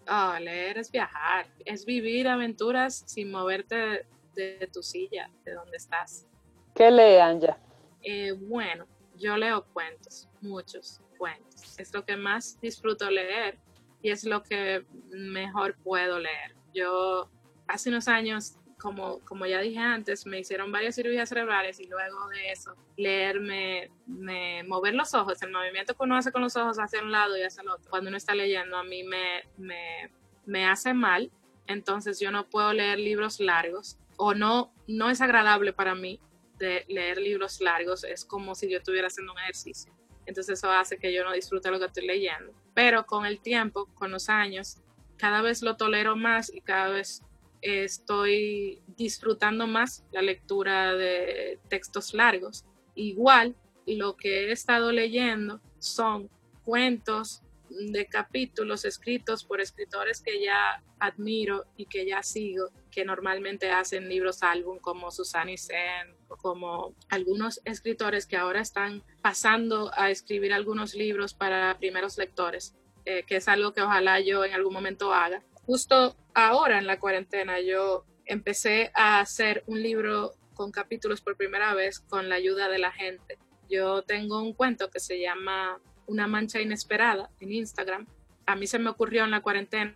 Oh, 0.08 0.34
leer 0.40 0.78
es 0.78 0.90
viajar, 0.90 1.46
es 1.64 1.84
vivir 1.84 2.28
aventuras 2.28 3.04
sin 3.06 3.30
moverte 3.30 4.06
de, 4.34 4.68
tu 4.72 4.82
silla, 4.82 5.30
de 5.44 5.54
donde 5.54 5.76
estás. 5.76 6.26
¿Qué 6.74 6.90
lee 6.90 7.18
Anja? 7.18 7.58
Eh, 8.02 8.32
bueno, 8.32 8.86
yo 9.16 9.36
leo 9.36 9.64
cuentos, 9.72 10.28
muchos 10.40 11.00
cuentos. 11.18 11.78
Es 11.78 11.94
lo 11.94 12.04
que 12.04 12.16
más 12.16 12.60
disfruto 12.60 13.08
leer 13.10 13.58
y 14.02 14.10
es 14.10 14.24
lo 14.24 14.42
que 14.42 14.84
mejor 15.10 15.76
puedo 15.76 16.18
leer. 16.18 16.56
Yo 16.74 17.30
hace 17.68 17.90
unos 17.90 18.08
años 18.08 18.56
como, 18.82 19.20
como 19.20 19.46
ya 19.46 19.60
dije 19.60 19.78
antes, 19.78 20.26
me 20.26 20.40
hicieron 20.40 20.72
varias 20.72 20.96
cirugías 20.96 21.28
cerebrales 21.28 21.78
y 21.78 21.86
luego 21.86 22.28
de 22.30 22.50
eso, 22.50 22.74
leerme, 22.96 23.92
me, 24.06 24.64
mover 24.64 24.94
los 24.94 25.14
ojos, 25.14 25.40
el 25.40 25.52
movimiento 25.52 25.94
que 25.94 26.02
uno 26.02 26.16
hace 26.16 26.32
con 26.32 26.42
los 26.42 26.56
ojos 26.56 26.78
hacia 26.80 27.00
un 27.00 27.12
lado 27.12 27.38
y 27.38 27.42
hacia 27.42 27.62
el 27.62 27.68
otro, 27.68 27.88
cuando 27.88 28.08
uno 28.08 28.16
está 28.16 28.34
leyendo, 28.34 28.76
a 28.76 28.82
mí 28.82 29.04
me, 29.04 29.44
me, 29.56 30.10
me 30.46 30.66
hace 30.66 30.94
mal, 30.94 31.30
entonces 31.68 32.18
yo 32.18 32.32
no 32.32 32.50
puedo 32.50 32.72
leer 32.72 32.98
libros 32.98 33.38
largos 33.38 33.98
o 34.16 34.34
no, 34.34 34.74
no 34.88 35.10
es 35.10 35.20
agradable 35.20 35.72
para 35.72 35.94
mí 35.94 36.18
de 36.58 36.84
leer 36.88 37.18
libros 37.18 37.60
largos, 37.60 38.02
es 38.02 38.24
como 38.24 38.56
si 38.56 38.68
yo 38.68 38.78
estuviera 38.78 39.06
haciendo 39.06 39.32
un 39.32 39.38
ejercicio. 39.38 39.92
Entonces 40.26 40.58
eso 40.58 40.70
hace 40.70 40.98
que 40.98 41.12
yo 41.12 41.22
no 41.22 41.32
disfrute 41.32 41.70
lo 41.70 41.78
que 41.78 41.86
estoy 41.86 42.06
leyendo. 42.06 42.52
Pero 42.74 43.06
con 43.06 43.26
el 43.26 43.40
tiempo, 43.40 43.86
con 43.94 44.10
los 44.10 44.28
años, 44.28 44.78
cada 45.16 45.42
vez 45.42 45.62
lo 45.62 45.76
tolero 45.76 46.14
más 46.14 46.52
y 46.52 46.60
cada 46.60 46.88
vez 46.88 47.22
estoy 47.62 48.82
disfrutando 48.96 49.66
más 49.66 50.04
la 50.12 50.20
lectura 50.20 50.94
de 50.94 51.60
textos 51.68 52.12
largos. 52.12 52.64
Igual, 52.94 53.56
lo 53.86 54.16
que 54.16 54.48
he 54.48 54.52
estado 54.52 54.92
leyendo 54.92 55.60
son 55.78 56.28
cuentos 56.64 57.42
de 57.70 58.06
capítulos 58.06 58.84
escritos 58.84 59.44
por 59.44 59.60
escritores 59.60 60.20
que 60.20 60.42
ya 60.44 60.82
admiro 60.98 61.64
y 61.76 61.86
que 61.86 62.06
ya 62.06 62.22
sigo, 62.22 62.68
que 62.90 63.04
normalmente 63.04 63.70
hacen 63.70 64.08
libros 64.08 64.42
álbum 64.42 64.78
como 64.78 65.10
Susani 65.10 65.56
Sen 65.56 66.14
como 66.28 66.94
algunos 67.08 67.60
escritores 67.64 68.26
que 68.26 68.36
ahora 68.36 68.60
están 68.60 69.02
pasando 69.20 69.90
a 69.94 70.10
escribir 70.10 70.52
algunos 70.52 70.94
libros 70.94 71.34
para 71.34 71.76
primeros 71.78 72.16
lectores, 72.18 72.74
eh, 73.04 73.24
que 73.26 73.36
es 73.36 73.48
algo 73.48 73.72
que 73.72 73.82
ojalá 73.82 74.20
yo 74.20 74.44
en 74.44 74.54
algún 74.54 74.72
momento 74.72 75.12
haga 75.12 75.42
justo 75.66 76.16
ahora 76.34 76.78
en 76.78 76.86
la 76.86 76.98
cuarentena 76.98 77.60
yo 77.60 78.04
empecé 78.24 78.90
a 78.94 79.20
hacer 79.20 79.64
un 79.66 79.82
libro 79.82 80.32
con 80.54 80.70
capítulos 80.70 81.20
por 81.20 81.36
primera 81.36 81.74
vez 81.74 82.00
con 82.00 82.28
la 82.28 82.36
ayuda 82.36 82.68
de 82.68 82.78
la 82.78 82.92
gente. 82.92 83.38
Yo 83.68 84.02
tengo 84.02 84.42
un 84.42 84.52
cuento 84.52 84.90
que 84.90 85.00
se 85.00 85.20
llama 85.20 85.80
Una 86.06 86.26
mancha 86.26 86.60
inesperada 86.60 87.30
en 87.40 87.52
Instagram. 87.52 88.06
A 88.46 88.56
mí 88.56 88.66
se 88.66 88.78
me 88.78 88.90
ocurrió 88.90 89.24
en 89.24 89.30
la 89.30 89.40
cuarentena 89.40 89.94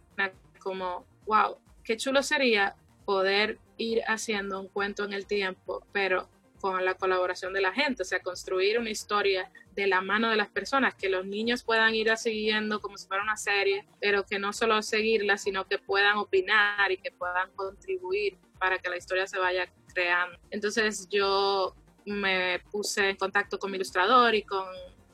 como, 0.58 1.06
wow, 1.26 1.58
qué 1.84 1.96
chulo 1.96 2.22
sería 2.22 2.74
poder 3.04 3.58
ir 3.76 4.02
haciendo 4.06 4.60
un 4.60 4.68
cuento 4.68 5.04
en 5.04 5.12
el 5.12 5.26
tiempo, 5.26 5.86
pero 5.92 6.28
con 6.60 6.84
la 6.84 6.94
colaboración 6.94 7.52
de 7.52 7.60
la 7.60 7.72
gente, 7.72 8.02
o 8.02 8.04
sea, 8.04 8.20
construir 8.20 8.78
una 8.78 8.90
historia 8.90 9.50
de 9.74 9.86
la 9.86 10.00
mano 10.00 10.30
de 10.30 10.36
las 10.36 10.48
personas, 10.48 10.94
que 10.94 11.08
los 11.08 11.26
niños 11.26 11.62
puedan 11.62 11.94
ir 11.94 12.14
siguiendo 12.16 12.80
como 12.80 12.96
si 12.96 13.06
fuera 13.06 13.22
una 13.22 13.36
serie, 13.36 13.86
pero 14.00 14.24
que 14.24 14.38
no 14.38 14.52
solo 14.52 14.82
seguirla, 14.82 15.36
sino 15.36 15.66
que 15.66 15.78
puedan 15.78 16.16
opinar 16.16 16.90
y 16.90 16.96
que 16.96 17.10
puedan 17.12 17.50
contribuir 17.52 18.38
para 18.58 18.78
que 18.78 18.88
la 18.88 18.96
historia 18.96 19.26
se 19.26 19.38
vaya 19.38 19.70
creando. 19.92 20.38
Entonces 20.50 21.08
yo 21.10 21.74
me 22.04 22.60
puse 22.70 23.10
en 23.10 23.16
contacto 23.16 23.58
con 23.58 23.70
mi 23.70 23.76
ilustrador 23.76 24.34
y 24.34 24.42
con 24.42 24.66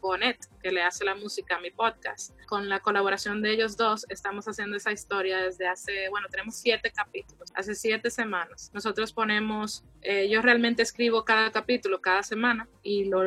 Bonet, 0.03 0.37
que 0.61 0.73
le 0.73 0.83
hace 0.83 1.05
la 1.05 1.15
música 1.15 1.57
a 1.57 1.61
mi 1.61 1.71
podcast. 1.71 2.35
Con 2.47 2.69
la 2.69 2.81
colaboración 2.81 3.41
de 3.41 3.53
ellos 3.53 3.77
dos, 3.77 4.05
estamos 4.11 4.47
haciendo 4.47 4.77
esa 4.77 4.93
historia 4.93 5.39
desde 5.39 5.69
hace, 5.69 6.09
bueno, 6.11 6.27
tenemos 6.29 6.57
siete 6.57 6.91
capítulos, 6.91 7.51
hace 7.55 7.75
siete 7.75 8.11
semanas. 8.11 8.71
Nosotros 8.75 9.13
ponemos, 9.13 9.85
eh, 10.03 10.29
yo 10.29 10.43
realmente 10.43 10.83
escribo 10.83 11.25
cada 11.25 11.53
capítulo 11.53 12.03
cada 12.03 12.23
semana 12.25 12.69
y 12.83 13.05
lo, 13.05 13.23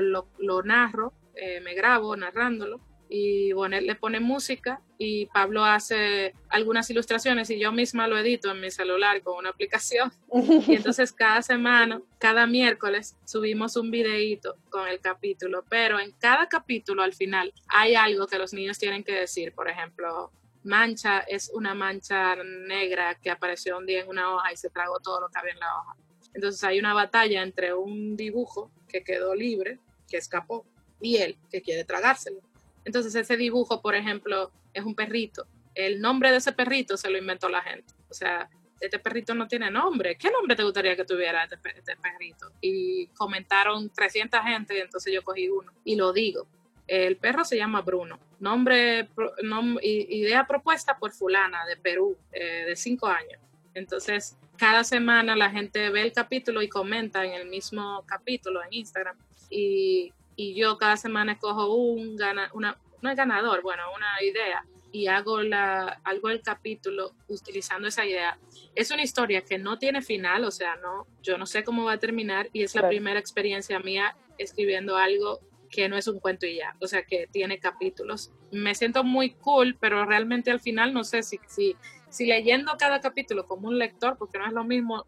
narro, 0.63 1.13
eh, 1.36 1.62
me 1.62 1.74
grabo 1.74 2.15
narrándolo 2.15 2.82
y 3.17 3.53
bueno, 3.53 3.79
le 3.79 3.95
pone 3.95 4.19
música 4.19 4.81
y 4.98 5.27
Pablo 5.27 5.63
hace 5.63 6.34
algunas 6.50 6.89
ilustraciones 6.89 7.50
y 7.50 7.57
yo 7.57 7.72
misma 7.72 8.10
lo 8.10 8.17
edito 8.17 8.51
en 8.51 8.60
mi 8.60 8.69
celular 8.69 9.22
con 9.22 9.38
una 9.38 9.51
aplicación. 9.51 10.12
Y 10.67 10.75
entonces 10.75 11.13
cada 11.13 11.41
semana, 11.41 12.01
cada 12.19 12.45
miércoles 12.45 13.15
subimos 13.24 13.77
un 13.77 13.89
videíto 13.89 14.57
con 14.69 14.89
el 14.89 15.00
capítulo, 15.00 15.63
pero 15.69 15.98
en 15.98 16.12
cada 16.12 16.50
capítulo 16.50 17.03
al 17.03 17.13
final 17.13 17.53
hay 17.69 17.95
algo 17.95 18.27
que 18.27 18.38
los 18.38 18.51
niños 18.51 18.77
tienen 18.77 19.05
que 19.05 19.13
decir, 19.13 19.53
por 19.53 19.69
ejemplo, 19.69 20.34
mancha 20.63 21.19
es 21.19 21.50
una 21.53 21.74
mancha 21.74 22.36
negra 22.36 23.15
que 23.15 23.31
apareció 23.31 23.77
un 23.77 23.86
día 23.86 24.01
en 24.01 24.10
una 24.10 24.36
hoja 24.36 24.51
y 24.51 24.57
se 24.57 24.69
tragó 24.69 25.00
todo 25.00 25.22
lo 25.22 25.29
que 25.29 25.39
había 25.39 25.53
en 25.53 25.60
la 25.60 25.74
hoja. 25.77 25.95
Entonces 26.34 26.62
hay 26.65 26.79
una 26.79 26.93
batalla 26.93 27.43
entre 27.43 27.74
un 27.74 28.17
dibujo 28.17 28.72
que 28.90 29.05
quedó 29.05 29.33
libre, 29.35 29.79
que 30.09 30.18
escapó, 30.18 30.66
y 31.00 31.16
él 31.18 31.37
que 31.50 31.61
quiere 31.61 31.85
tragárselo. 31.85 32.42
Entonces 32.85 33.13
ese 33.15 33.35
dibujo, 33.35 33.81
por 33.81 33.95
ejemplo, 33.95 34.51
es 34.74 34.83
un 34.83 34.95
perrito. 34.95 35.45
El 35.74 36.00
nombre 36.00 36.31
de 36.31 36.37
ese 36.37 36.53
perrito 36.53 36.95
se 36.95 37.09
lo 37.09 37.17
inventó 37.17 37.50
la 37.50 37.61
gente. 37.61 37.93
O 38.09 38.13
sea, 38.13 38.50
este 38.79 39.00
perrito 39.00 39.33
no 39.33 39.48
tiene 39.48 39.69
nombre. 39.71 40.15
¿Qué 40.17 40.31
nombre 40.31 40.55
te 40.55 40.63
gustaría 40.63 40.95
que 40.95 41.05
tuviera 41.05 41.43
este, 41.43 41.57
este 41.75 41.95
perrito? 41.98 42.51
Y 42.61 43.07
comentaron 43.07 43.89
300 43.89 44.39
gente, 44.41 44.79
entonces 44.79 45.13
yo 45.13 45.24
cogí 45.24 45.50
uno 45.50 45.71
y 45.83 45.95
lo 45.95 46.13
digo. 46.13 46.48
El 46.87 47.17
perro 47.17 47.43
se 47.43 47.57
llama 47.57 47.81
Bruno. 47.81 48.19
Nombre, 48.39 49.09
idea 49.81 50.45
propuesta 50.45 50.98
por 50.98 51.11
fulana 51.11 51.65
de 51.65 51.77
Perú, 51.77 52.15
eh, 52.31 52.65
de 52.67 52.75
5 52.75 53.07
años. 53.07 53.39
Entonces, 53.74 54.37
cada 54.57 54.83
semana 54.83 55.35
la 55.35 55.50
gente 55.50 55.89
ve 55.89 56.03
el 56.03 56.13
capítulo 56.13 56.61
y 56.61 56.69
comenta 56.69 57.25
en 57.25 57.33
el 57.33 57.48
mismo 57.48 58.03
capítulo 58.05 58.63
en 58.63 58.74
Instagram. 58.74 59.17
Y 59.50 60.13
y 60.35 60.55
yo 60.55 60.77
cada 60.77 60.98
semana 60.98 61.33
escojo 61.33 61.74
un 61.74 62.15
gana, 62.15 62.50
una, 62.53 62.77
ganador, 63.01 63.61
bueno, 63.61 63.83
una 63.95 64.21
idea 64.24 64.65
y 64.91 65.07
hago, 65.07 65.41
la, 65.41 66.00
algo 66.03 66.29
el 66.29 66.41
capítulo 66.41 67.11
utilizando 67.27 67.87
esa 67.87 68.05
idea. 68.05 68.39
Es 68.75 68.91
una 68.91 69.03
historia 69.03 69.41
que 69.41 69.57
no 69.57 69.77
tiene 69.77 70.01
final, 70.01 70.45
o 70.45 70.51
sea, 70.51 70.75
no, 70.77 71.05
yo 71.21 71.37
no 71.37 71.45
sé 71.45 71.63
cómo 71.63 71.83
va 71.83 71.93
a 71.93 71.98
terminar 71.98 72.50
y 72.53 72.63
es 72.63 72.75
la 72.75 72.87
primera 72.87 73.19
experiencia 73.19 73.79
mía 73.79 74.15
escribiendo 74.37 74.95
algo 74.95 75.39
que 75.69 75.89
no 75.89 75.98
es 75.98 76.07
un 76.07 76.19
cuento 76.19 76.45
y 76.45 76.55
ya, 76.57 76.75
o 76.79 76.87
sea, 76.87 77.03
que 77.03 77.27
tiene 77.27 77.59
capítulos. 77.59 78.31
Me 78.51 78.74
siento 78.74 79.03
muy 79.03 79.31
cool, 79.31 79.77
pero 79.79 80.05
realmente 80.05 80.50
al 80.50 80.61
final 80.61 80.93
no 80.93 81.03
sé 81.03 81.24
si, 81.24 81.39
si, 81.48 81.75
si 82.09 82.25
leyendo 82.25 82.71
cada 82.79 83.01
capítulo 83.01 83.45
como 83.45 83.67
un 83.67 83.77
lector, 83.77 84.17
porque 84.17 84.37
no 84.37 84.48
es 84.48 84.53
lo 84.53 84.63
mismo 84.63 85.05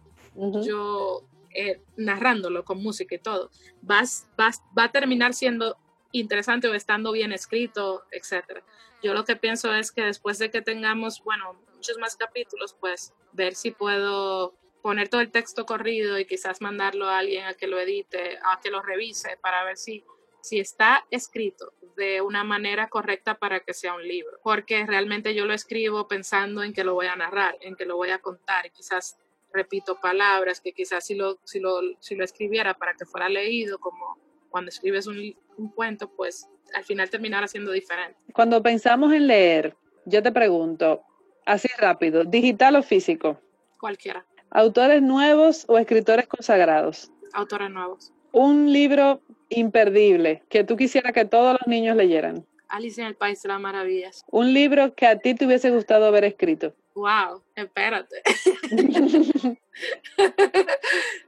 yo 0.64 1.24
eh, 1.60 1.82
narrándolo 1.96 2.64
con 2.64 2.84
música 2.84 3.16
y 3.16 3.18
todo, 3.18 3.50
vas, 3.82 4.30
vas, 4.38 4.62
va 4.78 4.84
a 4.84 4.92
terminar 4.92 5.34
siendo 5.34 5.76
interesante 6.12 6.68
o 6.68 6.76
estando 6.76 7.12
bien 7.12 7.32
escrito, 7.32 8.06
etcétera. 8.12 8.64
Yo 9.02 9.16
lo 9.16 9.26
que 9.26 9.36
pienso 9.36 9.74
es 9.74 9.92
que 9.92 10.04
después 10.04 10.38
de 10.38 10.52
que 10.52 10.62
tengamos, 10.62 11.24
bueno, 11.24 11.60
muchos 11.74 11.98
más 11.98 12.16
capítulos, 12.16 12.76
pues 12.80 13.12
ver 13.32 13.56
si 13.56 13.72
puedo 13.72 14.56
poner 14.84 15.10
todo 15.10 15.22
el 15.22 15.32
texto 15.32 15.66
corrido 15.66 16.20
y 16.20 16.26
quizás 16.26 16.62
mandarlo 16.62 17.08
a 17.08 17.18
alguien 17.18 17.46
a 17.46 17.56
que 17.56 17.66
lo 17.66 17.80
edite, 17.80 18.38
a 18.44 18.60
que 18.62 18.70
lo 18.70 18.84
revise 18.84 19.38
para 19.42 19.64
ver 19.64 19.78
si, 19.78 20.06
si 20.42 20.60
está 20.60 21.08
escrito 21.10 21.74
de 21.96 22.22
una 22.22 22.44
manera 22.44 22.88
correcta 22.88 23.40
para 23.40 23.62
que 23.62 23.74
sea 23.74 23.96
un 23.96 24.08
libro. 24.08 24.38
Porque 24.44 24.86
realmente 24.86 25.34
yo 25.34 25.48
lo 25.48 25.54
escribo 25.54 26.08
pensando 26.08 26.62
en 26.62 26.72
que 26.72 26.84
lo 26.84 26.94
voy 26.94 27.08
a 27.08 27.16
narrar, 27.16 27.58
en 27.62 27.76
que 27.76 27.86
lo 27.86 27.98
voy 27.98 28.12
a 28.12 28.20
contar. 28.20 28.72
Quizás 28.72 29.18
repito 29.54 30.00
palabras 30.02 30.62
que 30.62 30.74
quizás 30.74 31.06
si 31.06 31.16
lo, 31.16 31.40
si 31.44 31.60
lo, 31.60 31.80
si 32.00 32.16
lo 32.16 32.24
escribiera 32.24 32.74
para 32.74 32.94
que 32.94 33.06
fuera 33.06 33.30
leído, 33.30 33.80
como 33.80 34.18
cuando 34.50 34.70
escribes 34.70 35.08
un, 35.08 35.36
un 35.58 35.70
cuento, 35.70 36.10
pues 36.10 36.48
al 36.74 36.84
final 36.84 37.10
terminara 37.10 37.48
siendo 37.48 37.72
diferente. 37.72 38.18
Cuando 38.34 38.62
pensamos 38.62 39.14
en 39.14 39.28
leer, 39.28 39.76
yo 40.06 40.22
te 40.22 40.32
pregunto, 40.32 41.04
así 41.46 41.68
rápido, 41.78 42.24
¿digital 42.24 42.76
o 42.76 42.84
físico? 42.84 43.40
Cualquiera. 43.80 44.26
¿Autores 44.52 45.02
nuevos 45.02 45.66
o 45.68 45.78
escritores 45.78 46.28
consagrados? 46.28 47.12
Autores 47.34 47.70
nuevos. 47.70 48.14
Un 48.32 48.72
libro 48.72 49.22
imperdible 49.50 50.44
que 50.50 50.64
tú 50.64 50.78
quisieras 50.78 51.14
que 51.14 51.26
todos 51.26 51.58
los 51.60 51.68
niños 51.68 51.96
leyeran. 51.96 52.46
Alice 52.70 53.00
en 53.02 53.08
el 53.08 53.16
País 53.16 53.42
de 53.42 53.50
las 53.50 53.60
Maravillas. 53.60 54.26
Un 54.30 54.54
libro 54.54 54.94
que 54.94 55.08
a 55.08 55.20
ti 55.20 55.34
te 55.36 55.46
hubiese 55.46 55.70
gustado 55.70 56.06
haber 56.06 56.26
escrito. 56.26 56.74
Wow, 56.98 57.44
espérate. 57.54 58.24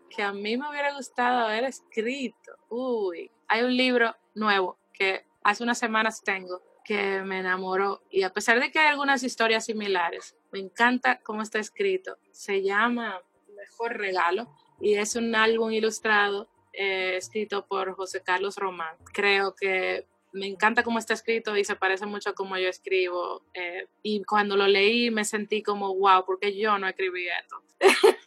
que 0.10 0.24
a 0.24 0.34
mí 0.34 0.58
me 0.58 0.68
hubiera 0.68 0.96
gustado 0.96 1.46
haber 1.46 1.64
escrito. 1.66 2.56
Uy, 2.70 3.30
hay 3.48 3.62
un 3.62 3.78
libro 3.78 4.16
nuevo 4.34 4.80
que 4.92 5.28
hace 5.44 5.62
unas 5.62 5.78
semanas 5.78 6.24
tengo 6.24 6.64
que 6.84 7.22
me 7.22 7.38
enamoró 7.42 8.02
y 8.10 8.24
a 8.24 8.34
pesar 8.34 8.60
de 8.60 8.72
que 8.72 8.80
hay 8.80 8.88
algunas 8.88 9.22
historias 9.22 9.66
similares, 9.66 10.36
me 10.52 10.58
encanta 10.58 11.20
cómo 11.22 11.44
está 11.44 11.60
escrito. 11.60 12.18
Se 12.32 12.64
llama 12.64 13.22
Mejor 13.56 13.96
Regalo 13.96 14.48
y 14.82 14.96
es 14.96 15.16
un 15.16 15.36
álbum 15.36 15.72
ilustrado 15.72 16.50
eh, 16.74 17.16
escrito 17.16 17.68
por 17.68 17.94
José 17.94 18.24
Carlos 18.24 18.56
Román. 18.56 18.98
Creo 19.14 19.54
que 19.54 20.08
me 20.32 20.48
encanta 20.48 20.84
cómo 20.84 21.00
está 21.00 21.14
escrito 21.14 21.56
y 21.58 21.64
se 21.64 21.76
parece 21.76 22.06
mucho 22.06 22.32
a 22.32 22.34
cómo 22.34 22.58
yo 22.58 22.70
escribo. 22.70 23.44
Eh, 23.54 23.88
y 24.04 24.24
cuando 24.24 24.56
lo 24.56 24.68
leí 24.68 25.12
me 25.12 25.26
sentí 25.26 25.62
como, 25.64 25.96
wow, 25.96 26.26
porque 26.26 26.58
yo 26.58 26.78
no 26.78 26.88
escribí 26.88 27.28
esto. 27.28 27.64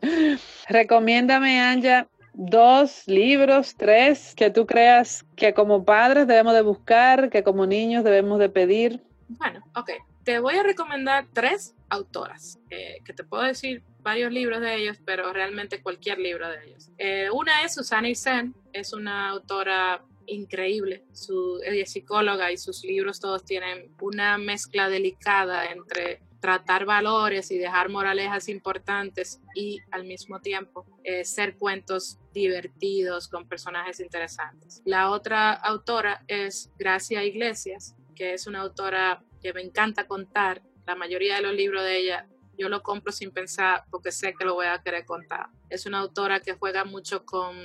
Recomiéndame, 0.69 1.61
Anja, 1.61 2.09
dos 2.33 3.07
libros, 3.07 3.75
tres, 3.77 4.35
que 4.35 4.51
tú 4.51 4.67
creas 4.67 5.25
que 5.37 5.55
como 5.55 5.85
padres 5.85 6.27
debemos 6.27 6.55
de 6.55 6.63
buscar, 6.63 7.31
que 7.31 7.43
como 7.43 7.67
niños 7.67 8.05
debemos 8.05 8.39
de 8.39 8.49
pedir. 8.49 9.03
Bueno, 9.29 9.65
ok. 9.75 9.91
Te 10.25 10.41
voy 10.41 10.57
a 10.57 10.65
recomendar 10.65 11.27
tres 11.33 11.75
autoras, 11.89 12.59
eh, 12.71 12.99
que 13.05 13.13
te 13.13 13.23
puedo 13.23 13.45
decir 13.45 13.83
varios 14.01 14.33
libros 14.33 14.61
de 14.61 14.75
ellos, 14.75 14.99
pero 15.05 15.33
realmente 15.33 15.81
cualquier 15.81 16.19
libro 16.19 16.49
de 16.49 16.65
ellos. 16.65 16.91
Eh, 16.99 17.29
una 17.33 17.63
es 17.63 17.75
Susana 17.75 18.09
Isen, 18.09 18.55
es 18.73 18.93
una 18.93 19.29
autora 19.29 20.03
increíble, 20.27 21.05
su, 21.13 21.61
ella 21.65 21.83
es 21.83 21.93
psicóloga 21.93 22.53
y 22.53 22.57
sus 22.57 22.85
libros 22.85 23.21
todos 23.21 23.45
tienen 23.45 23.95
una 24.01 24.39
mezcla 24.39 24.89
delicada 24.89 25.67
entre 25.67 26.21
tratar 26.41 26.85
valores 26.85 27.51
y 27.51 27.59
dejar 27.59 27.89
moralejas 27.89 28.49
importantes 28.49 29.41
y 29.55 29.81
al 29.91 30.05
mismo 30.05 30.41
tiempo 30.41 30.87
eh, 31.03 31.25
ser 31.25 31.57
cuentos 31.57 32.19
divertidos 32.33 33.29
con 33.29 33.49
personajes 33.49 34.01
interesantes. 34.01 34.83
La 34.85 35.11
otra 35.11 35.53
autora 35.53 36.25
es 36.29 36.71
Gracia 36.79 37.25
Iglesias, 37.25 37.97
que 38.15 38.35
es 38.35 38.47
una 38.47 38.61
autora 38.61 39.25
que 39.43 39.53
me 39.53 39.63
encanta 39.63 40.07
contar. 40.07 40.63
La 40.87 40.95
mayoría 40.95 41.37
de 41.37 41.43
los 41.43 41.55
libros 41.55 41.83
de 41.83 41.99
ella 41.99 42.29
yo 42.57 42.69
lo 42.69 42.83
compro 42.83 43.13
sin 43.13 43.31
pensar 43.31 43.85
porque 43.91 44.13
sé 44.13 44.35
que 44.35 44.45
lo 44.45 44.55
voy 44.55 44.67
a 44.67 44.83
querer 44.83 45.05
contar. 45.05 45.49
Es 45.71 45.87
una 45.87 46.01
autora 46.01 46.41
que 46.41 46.55
juega 46.55 46.85
mucho 46.85 47.25
con 47.25 47.57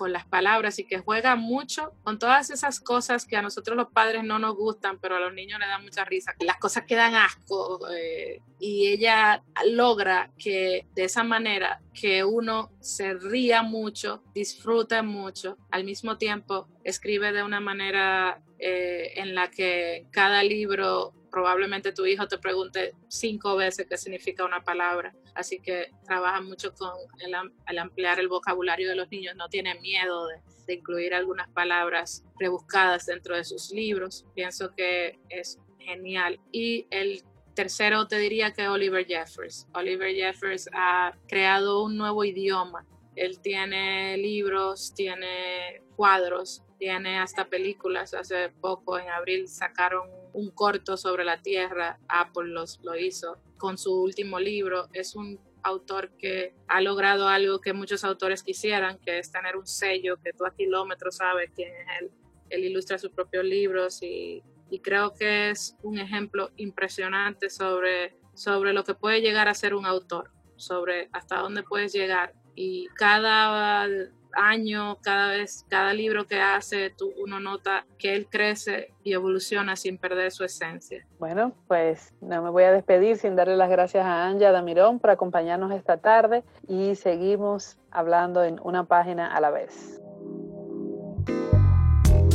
con 0.00 0.14
las 0.14 0.24
palabras 0.24 0.78
y 0.78 0.84
que 0.84 0.98
juega 0.98 1.36
mucho 1.36 1.92
con 2.04 2.18
todas 2.18 2.48
esas 2.48 2.80
cosas 2.80 3.26
que 3.26 3.36
a 3.36 3.42
nosotros 3.42 3.76
los 3.76 3.90
padres 3.90 4.24
no 4.24 4.38
nos 4.38 4.56
gustan, 4.56 4.98
pero 4.98 5.16
a 5.16 5.20
los 5.20 5.34
niños 5.34 5.58
les 5.60 5.68
dan 5.68 5.82
mucha 5.82 6.06
risa. 6.06 6.34
Las 6.40 6.56
cosas 6.56 6.84
que 6.86 6.94
dan 6.94 7.14
asco 7.14 7.80
eh, 7.92 8.40
y 8.58 8.88
ella 8.88 9.42
logra 9.66 10.30
que 10.38 10.86
de 10.94 11.04
esa 11.04 11.22
manera 11.22 11.82
que 11.92 12.24
uno 12.24 12.70
se 12.80 13.12
ría 13.12 13.62
mucho, 13.62 14.22
disfrute 14.34 15.02
mucho, 15.02 15.58
al 15.70 15.84
mismo 15.84 16.16
tiempo 16.16 16.66
escribe 16.82 17.32
de 17.32 17.42
una 17.42 17.60
manera 17.60 18.42
eh, 18.58 19.12
en 19.16 19.34
la 19.34 19.50
que 19.50 20.06
cada 20.10 20.42
libro 20.42 21.12
probablemente 21.30 21.92
tu 21.92 22.06
hijo 22.06 22.26
te 22.28 22.38
pregunte 22.38 22.94
cinco 23.08 23.56
veces 23.56 23.86
qué 23.88 23.96
significa 23.96 24.44
una 24.44 24.62
palabra. 24.62 25.14
Así 25.34 25.60
que 25.60 25.90
trabaja 26.04 26.40
mucho 26.40 26.74
con 26.74 26.92
el, 27.20 27.78
ampliar 27.78 28.18
el 28.18 28.28
vocabulario 28.28 28.88
de 28.88 28.96
los 28.96 29.10
niños. 29.10 29.36
No 29.36 29.48
tiene 29.48 29.78
miedo 29.80 30.26
de, 30.26 30.36
de, 30.66 30.74
incluir 30.74 31.14
algunas 31.14 31.48
palabras 31.50 32.24
rebuscadas 32.38 33.06
dentro 33.06 33.36
de 33.36 33.44
sus 33.44 33.70
libros. 33.70 34.26
Pienso 34.34 34.74
que 34.74 35.18
es 35.28 35.58
genial. 35.78 36.40
Y 36.52 36.86
el 36.90 37.22
tercero 37.54 38.06
te 38.06 38.18
diría 38.18 38.52
que 38.52 38.68
Oliver 38.68 39.06
Jeffers. 39.06 39.66
Oliver 39.74 40.14
Jeffers 40.14 40.68
ha 40.72 41.16
creado 41.28 41.84
un 41.84 41.96
nuevo 41.96 42.24
idioma. 42.24 42.86
Él 43.16 43.40
tiene 43.40 44.16
libros, 44.16 44.94
tiene 44.94 45.82
cuadros, 45.96 46.62
tiene 46.78 47.18
hasta 47.18 47.48
películas. 47.48 48.14
Hace 48.14 48.48
poco, 48.48 48.98
en 48.98 49.08
abril, 49.10 49.48
sacaron 49.48 50.08
un 50.32 50.50
corto 50.50 50.96
sobre 50.96 51.24
la 51.24 51.40
Tierra. 51.42 51.98
Apple 52.08 52.52
lo 52.82 52.96
hizo 52.96 53.38
con 53.58 53.78
su 53.78 54.02
último 54.02 54.38
libro. 54.38 54.88
Es 54.92 55.14
un 55.14 55.38
autor 55.62 56.10
que 56.16 56.54
ha 56.68 56.80
logrado 56.80 57.28
algo 57.28 57.60
que 57.60 57.72
muchos 57.72 58.04
autores 58.04 58.42
quisieran, 58.42 58.98
que 58.98 59.18
es 59.18 59.30
tener 59.30 59.56
un 59.56 59.66
sello 59.66 60.16
que 60.22 60.32
tú 60.32 60.44
a 60.46 60.54
kilómetros 60.54 61.16
sabes 61.16 61.50
quién 61.54 61.70
es 61.74 61.86
él. 62.00 62.10
Él 62.48 62.64
ilustra 62.64 62.98
sus 62.98 63.10
propios 63.10 63.44
libros 63.44 64.02
y, 64.02 64.42
y 64.70 64.80
creo 64.80 65.14
que 65.14 65.50
es 65.50 65.76
un 65.82 65.98
ejemplo 65.98 66.50
impresionante 66.56 67.50
sobre, 67.50 68.18
sobre 68.34 68.72
lo 68.72 68.84
que 68.84 68.94
puede 68.94 69.20
llegar 69.20 69.48
a 69.48 69.54
ser 69.54 69.74
un 69.74 69.86
autor, 69.86 70.30
sobre 70.56 71.08
hasta 71.12 71.38
dónde 71.38 71.62
puedes 71.62 71.92
llegar. 71.92 72.34
Y 72.54 72.88
cada 72.96 73.86
año, 74.34 74.98
cada 75.02 75.28
vez, 75.28 75.66
cada 75.68 75.92
libro 75.92 76.26
que 76.26 76.40
hace, 76.40 76.90
tú, 76.90 77.12
uno 77.22 77.40
nota 77.40 77.86
que 77.98 78.14
él 78.14 78.26
crece 78.30 78.92
y 79.02 79.12
evoluciona 79.12 79.76
sin 79.76 79.98
perder 79.98 80.32
su 80.32 80.44
esencia. 80.44 81.06
Bueno, 81.18 81.52
pues 81.68 82.14
no 82.20 82.42
me 82.42 82.50
voy 82.50 82.64
a 82.64 82.72
despedir 82.72 83.16
sin 83.16 83.36
darle 83.36 83.56
las 83.56 83.70
gracias 83.70 84.04
a 84.04 84.26
Anja 84.26 84.52
Damirón 84.52 84.98
por 84.98 85.10
acompañarnos 85.10 85.72
esta 85.72 85.98
tarde 85.98 86.44
y 86.68 86.94
seguimos 86.94 87.78
hablando 87.90 88.44
en 88.44 88.60
una 88.62 88.84
página 88.84 89.34
a 89.34 89.40
la 89.40 89.50
vez. 89.50 90.00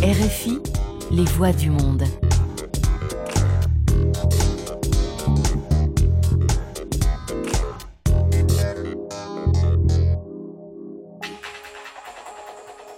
RFI, 0.01 0.61
les 1.11 1.37
voix 1.37 1.55
du 1.55 1.71
monde. 1.71 2.05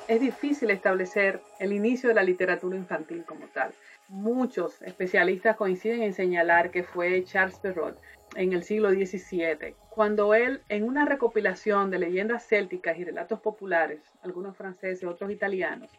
Es 0.07 0.21
difícil 0.21 0.71
establecer 0.71 1.41
el 1.59 1.73
inicio 1.73 2.09
de 2.09 2.15
la 2.15 2.23
literatura 2.23 2.77
infantil 2.77 3.25
como 3.25 3.47
tal. 3.47 3.73
Muchos 4.07 4.81
especialistas 4.81 5.57
coinciden 5.57 6.01
en 6.01 6.13
señalar 6.13 6.71
que 6.71 6.83
fue 6.83 7.23
Charles 7.25 7.59
Perrault 7.59 7.97
en 8.35 8.53
el 8.53 8.63
siglo 8.63 8.89
XVII, 8.91 9.75
cuando 9.89 10.33
él, 10.33 10.61
en 10.69 10.83
una 10.83 11.05
recopilación 11.05 11.91
de 11.91 11.99
leyendas 11.99 12.47
célticas 12.47 12.97
y 12.97 13.03
relatos 13.03 13.41
populares, 13.41 14.01
algunos 14.21 14.55
franceses, 14.55 15.03
otros 15.03 15.31
italianos, 15.31 15.91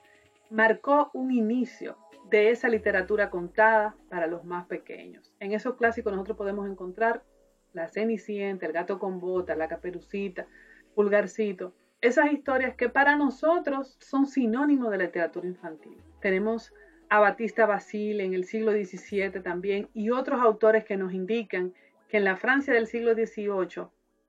marcó 0.51 1.11
un 1.12 1.31
inicio 1.31 1.97
de 2.31 2.51
esa 2.51 2.68
literatura 2.68 3.29
contada 3.29 3.94
para 4.09 4.27
los 4.27 4.44
más 4.44 4.66
pequeños. 4.66 5.35
En 5.40 5.53
esos 5.53 5.77
clásicos 5.77 6.12
nosotros 6.12 6.38
podemos 6.38 6.68
encontrar 6.68 7.23
la 7.73 7.88
Cenicienta, 7.88 8.66
el 8.66 8.73
gato 8.73 8.99
con 8.99 9.21
bota, 9.21 9.55
la 9.55 9.68
caperucita, 9.68 10.47
Pulgarcito, 10.94 11.75
esas 12.00 12.32
historias 12.32 12.76
que 12.76 12.88
para 12.88 13.16
nosotros 13.16 13.96
son 14.00 14.26
sinónimos 14.26 14.90
de 14.90 14.98
literatura 14.98 15.46
infantil. 15.46 15.96
Tenemos 16.20 16.72
a 17.08 17.20
Batista 17.20 17.66
Basile 17.66 18.24
en 18.24 18.34
el 18.34 18.44
siglo 18.44 18.72
XVII 18.72 19.40
también 19.42 19.88
y 19.94 20.11
otros 20.11 20.40
autores 20.40 20.84
que 20.84 20.96
nos 20.96 21.12
indican 21.12 21.72
que 22.08 22.18
en 22.18 22.24
la 22.24 22.37
Francia 22.37 22.72
del 22.72 22.87
siglo 22.87 23.14
XVIII 23.14 23.88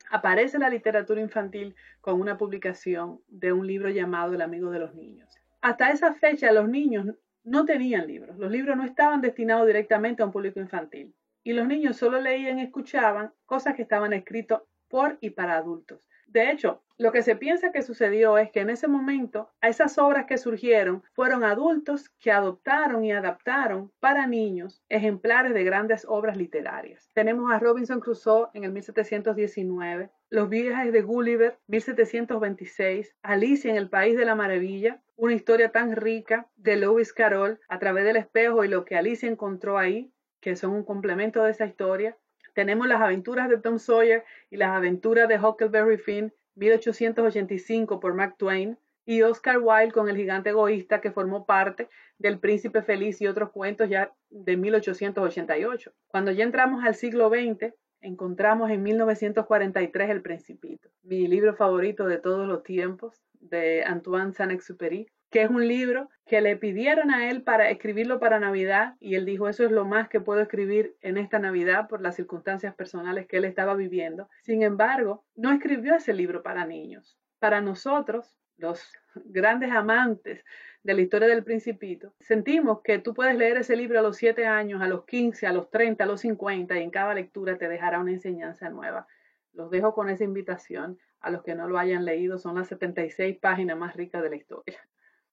aparece 0.10 0.58
la 0.58 0.69
literatura 0.69 1.21
infantil 1.21 1.75
con 2.01 2.19
una 2.19 2.38
publicación 2.38 3.19
de 3.27 3.53
un 3.53 3.67
libro 3.67 3.89
llamado 3.89 4.34
El 4.34 4.41
amigo 4.41 4.71
de 4.71 4.79
los 4.79 4.95
niños. 4.95 5.29
Hasta 5.62 5.91
esa 5.91 6.13
fecha 6.13 6.51
los 6.51 6.67
niños 6.67 7.05
no 7.43 7.65
tenían 7.65 8.08
libros, 8.08 8.38
los 8.38 8.51
libros 8.51 8.77
no 8.77 8.84
estaban 8.84 9.21
destinados 9.21 9.67
directamente 9.67 10.23
a 10.23 10.25
un 10.25 10.32
público 10.32 10.60
infantil 10.60 11.13
y 11.43 11.53
los 11.53 11.67
niños 11.67 11.97
solo 11.97 12.19
leían 12.19 12.60
y 12.60 12.63
escuchaban 12.63 13.32
cosas 13.45 13.75
que 13.75 13.84
estaban 13.84 14.13
escritas 14.13 14.62
por 14.88 15.17
y 15.21 15.29
para 15.29 15.58
adultos. 15.58 16.08
De 16.27 16.51
hecho, 16.51 16.82
lo 16.99 17.13
que 17.13 17.23
se 17.23 17.38
piensa 17.38 17.71
que 17.71 17.81
sucedió 17.81 18.38
es 18.38 18.51
que 18.51 18.59
en 18.59 18.69
ese 18.69 18.89
momento 18.89 19.49
a 19.62 19.69
esas 19.69 19.97
obras 19.97 20.25
que 20.25 20.38
surgieron 20.38 21.01
fueron 21.13 21.45
adultos 21.45 22.09
que 22.19 22.29
adoptaron 22.29 23.05
y 23.05 23.13
adaptaron 23.13 23.89
para 24.01 24.27
niños 24.27 24.83
ejemplares 24.89 25.53
de 25.53 25.63
grandes 25.63 26.05
obras 26.05 26.35
literarias. 26.35 27.09
Tenemos 27.13 27.51
a 27.53 27.59
Robinson 27.59 28.01
Crusoe 28.01 28.49
en 28.53 28.65
el 28.65 28.73
1719, 28.73 30.09
Los 30.29 30.49
viajes 30.49 30.91
de 30.91 31.01
Gulliver 31.01 31.57
1726, 31.67 33.15
Alicia 33.23 33.71
en 33.71 33.77
el 33.77 33.89
País 33.89 34.17
de 34.17 34.25
la 34.25 34.35
Maravilla, 34.35 35.01
una 35.15 35.33
historia 35.33 35.71
tan 35.71 35.95
rica 35.95 36.47
de 36.57 36.75
Lewis 36.75 37.13
Carroll 37.13 37.62
a 37.69 37.79
través 37.79 38.03
del 38.03 38.17
espejo 38.17 38.65
y 38.65 38.67
lo 38.67 38.83
que 38.83 38.97
Alicia 38.97 39.29
encontró 39.29 39.77
ahí, 39.77 40.12
que 40.41 40.57
son 40.57 40.71
un 40.71 40.83
complemento 40.83 41.43
de 41.43 41.51
esa 41.51 41.65
historia. 41.65 42.17
Tenemos 42.53 42.88
las 42.88 42.99
aventuras 42.99 43.47
de 43.47 43.57
Tom 43.57 43.79
Sawyer 43.79 44.25
y 44.49 44.57
las 44.57 44.75
aventuras 44.75 45.29
de 45.29 45.39
Huckleberry 45.39 45.97
Finn, 45.97 46.33
1885 46.60 48.00
por 48.00 48.13
Mark 48.13 48.36
Twain, 48.38 48.78
y 49.10 49.24
Oscar 49.24 49.58
Wilde 49.60 49.91
con 49.91 50.08
El 50.08 50.17
gigante 50.17 50.52
egoísta 50.52 51.02
que 51.02 51.10
formó 51.10 51.48
parte 51.48 51.89
del 52.19 52.38
Príncipe 52.38 52.84
Feliz 52.84 53.19
y 53.22 53.26
otros 53.26 53.50
cuentos 53.50 53.89
ya 53.89 54.13
de 54.30 54.56
1888. 54.56 55.91
Cuando 56.10 56.32
ya 56.32 56.43
entramos 56.43 56.84
al 56.84 56.93
siglo 56.93 57.30
XX, 57.30 57.74
encontramos 58.02 58.69
en 58.69 58.84
1943 58.84 60.10
El 60.12 60.22
Principito, 60.22 60.89
mi 61.02 61.28
libro 61.28 61.56
favorito 61.56 62.06
de 62.06 62.19
todos 62.19 62.48
los 62.48 62.62
tiempos, 62.62 63.19
de 63.39 63.84
Antoine 63.84 64.32
Saint-Exupéry, 64.32 65.08
que 65.30 65.44
es 65.44 65.50
un 65.50 65.68
libro 65.68 66.10
que 66.26 66.42
le 66.42 66.56
pidieron 66.56 67.12
a 67.12 67.30
él 67.30 67.42
para 67.42 67.70
escribirlo 67.70 68.20
para 68.20 68.39
Navidad 68.39 68.96
y 69.00 69.15
él 69.15 69.26
dijo, 69.26 69.50
eso 69.50 69.63
es 69.63 69.72
lo 69.72 69.86
más 69.86 70.10
que 70.10 70.20
puedo 70.20 70.42
escribir 70.42 70.96
en 71.02 71.18
esta 71.18 71.39
Navidad 71.39 71.88
por 71.88 72.02
las 72.02 72.15
circunstancias 72.15 72.76
personales 72.76 73.28
que 73.28 73.38
él 73.38 73.46
estaba 73.46 73.76
viviendo. 73.76 74.30
Sin 74.44 74.63
embargo, 74.63 75.26
no 75.36 75.52
escribió 75.52 75.96
ese 75.96 76.13
libro 76.13 76.44
para 76.44 76.65
niños. 76.65 77.18
Para 77.39 77.62
nosotros, 77.62 78.38
los 78.58 78.92
grandes 79.15 79.72
amantes 79.72 80.44
de 80.84 80.94
la 80.94 81.02
historia 81.02 81.28
del 81.28 81.44
principito, 81.44 82.13
sentimos 82.20 82.82
que 82.84 83.00
tú 83.00 83.13
puedes 83.13 83.36
leer 83.36 83.58
ese 83.58 83.76
libro 83.76 84.00
a 84.00 84.02
los 84.02 84.18
7 84.18 84.46
años, 84.46 84.82
a 84.82 84.88
los 84.88 85.06
15, 85.06 85.46
a 85.46 85.54
los 85.54 85.70
30, 85.70 86.04
a 86.04 86.08
los 86.08 86.22
50 86.22 86.78
y 86.78 86.84
en 86.84 86.89
cada 86.89 87.13
lectura 87.13 87.58
te 87.58 87.68
dejará 87.68 88.00
una 88.00 88.12
enseñanza 88.12 88.70
nueva. 88.70 89.08
Los 89.54 89.72
dejo 89.72 89.94
con 89.94 90.10
esa 90.10 90.24
invitación 90.24 90.98
a 91.20 91.32
los 91.32 91.44
que 91.44 91.56
no 91.56 91.68
lo 91.68 91.78
hayan 91.78 92.06
leído. 92.06 92.38
Son 92.38 92.56
las 92.56 92.68
76 92.68 93.38
páginas 93.39 93.78
más 93.78 93.96
ricas 93.96 94.22
de 94.24 94.30
la 94.30 94.36
historia. 94.36 94.80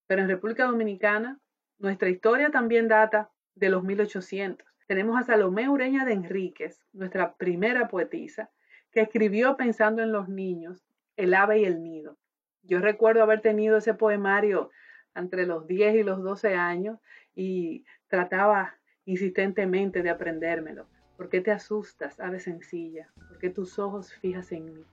Pero 0.07 0.23
en 0.23 0.29
República 0.29 0.67
Dominicana, 0.67 1.39
nuestra 1.79 2.09
historia 2.09 2.51
también 2.51 2.89
data 2.89 3.31
de 3.55 3.69
los 3.69 3.83
1800. 3.83 4.67
Tenemos 4.87 5.19
a 5.19 5.25
Salomé 5.25 5.69
Ureña 5.69 6.05
de 6.05 6.13
Enríquez, 6.13 6.81
nuestra 6.93 7.35
primera 7.35 7.89
poetisa, 7.89 8.51
que 8.93 9.01
escribió 9.01 9.57
pensando 9.57 10.03
en 10.03 10.13
los 10.13 10.29
niños, 10.29 10.87
el 11.17 11.35
ave 11.35 11.61
y 11.61 11.65
el 11.65 11.83
nido. 11.83 12.17
Yo 12.63 12.81
recuerdo 12.81 13.23
haber 13.23 13.41
tenido 13.41 13.77
ese 13.79 13.95
poemario 13.95 14.71
entre 15.15 15.47
los 15.47 15.67
10 15.67 15.97
y 15.97 16.03
los 16.03 16.23
12 16.23 16.55
años 16.55 16.99
y 17.35 17.85
trataba 18.09 18.77
insistentemente 19.05 20.03
de 20.03 20.11
aprendérmelo. 20.11 20.87
¿Por 21.17 21.29
qué 21.29 21.41
te 21.41 21.51
asustas, 21.51 22.21
ave 22.21 22.41
sencilla? 22.41 23.09
¿Por 23.29 23.39
qué 23.39 23.51
tus 23.51 23.79
ojos 23.79 24.13
fijas 24.15 24.53
en 24.53 24.75
mí? 24.75 24.85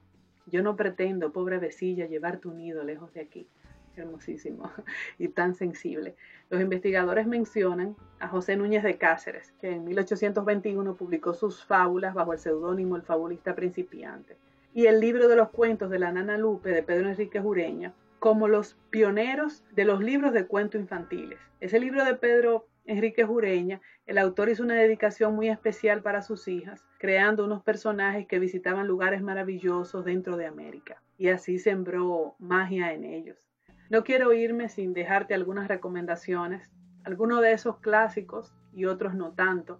Yo 0.47 0.61
no 0.61 0.75
pretendo, 0.75 1.31
pobre 1.31 1.57
vecilla, 1.57 2.07
llevar 2.07 2.39
tu 2.39 2.53
nido 2.53 2.83
lejos 2.83 3.13
de 3.13 3.21
aquí. 3.21 3.47
Hermosísimo 3.95 4.71
y 5.19 5.27
tan 5.29 5.55
sensible. 5.55 6.15
Los 6.49 6.61
investigadores 6.61 7.27
mencionan 7.27 7.95
a 8.19 8.27
José 8.27 8.55
Núñez 8.55 8.83
de 8.83 8.97
Cáceres, 8.97 9.53
que 9.59 9.71
en 9.71 9.85
1821 9.85 10.95
publicó 10.95 11.33
sus 11.33 11.63
fábulas 11.63 12.13
bajo 12.13 12.33
el 12.33 12.39
seudónimo 12.39 12.95
El 12.95 13.03
fabulista 13.03 13.55
principiante, 13.55 14.37
y 14.73 14.87
el 14.87 14.99
libro 14.99 15.27
de 15.27 15.35
los 15.35 15.49
cuentos 15.49 15.89
de 15.89 15.99
la 15.99 16.11
Nana 16.11 16.37
Lupe 16.37 16.69
de 16.69 16.83
Pedro 16.83 17.09
Enrique 17.09 17.39
Jureña, 17.39 17.93
como 18.19 18.47
los 18.47 18.77
pioneros 18.89 19.63
de 19.71 19.85
los 19.85 20.01
libros 20.01 20.33
de 20.33 20.47
cuento 20.47 20.77
infantiles. 20.77 21.39
Ese 21.59 21.79
libro 21.79 22.05
de 22.05 22.15
Pedro 22.15 22.65
Enrique 22.85 23.23
Jureña, 23.23 23.81
el 24.05 24.17
autor 24.17 24.49
hizo 24.49 24.63
una 24.63 24.75
dedicación 24.75 25.35
muy 25.35 25.49
especial 25.49 26.01
para 26.01 26.21
sus 26.21 26.47
hijas, 26.47 26.83
creando 26.99 27.45
unos 27.45 27.63
personajes 27.63 28.27
que 28.27 28.39
visitaban 28.39 28.87
lugares 28.87 29.21
maravillosos 29.21 30.05
dentro 30.05 30.37
de 30.37 30.45
América, 30.45 31.01
y 31.17 31.29
así 31.29 31.59
sembró 31.59 32.35
magia 32.39 32.93
en 32.93 33.03
ellos. 33.03 33.52
No 33.93 34.03
quiero 34.03 34.33
irme 34.33 34.69
sin 34.69 34.91
dejarte 34.91 35.35
algunas 35.35 35.67
recomendaciones, 35.67 36.71
algunos 37.03 37.43
de 37.43 37.51
esos 37.51 37.77
clásicos 37.77 38.51
y 38.73 38.85
otros 38.85 39.13
no 39.13 39.33
tanto. 39.33 39.79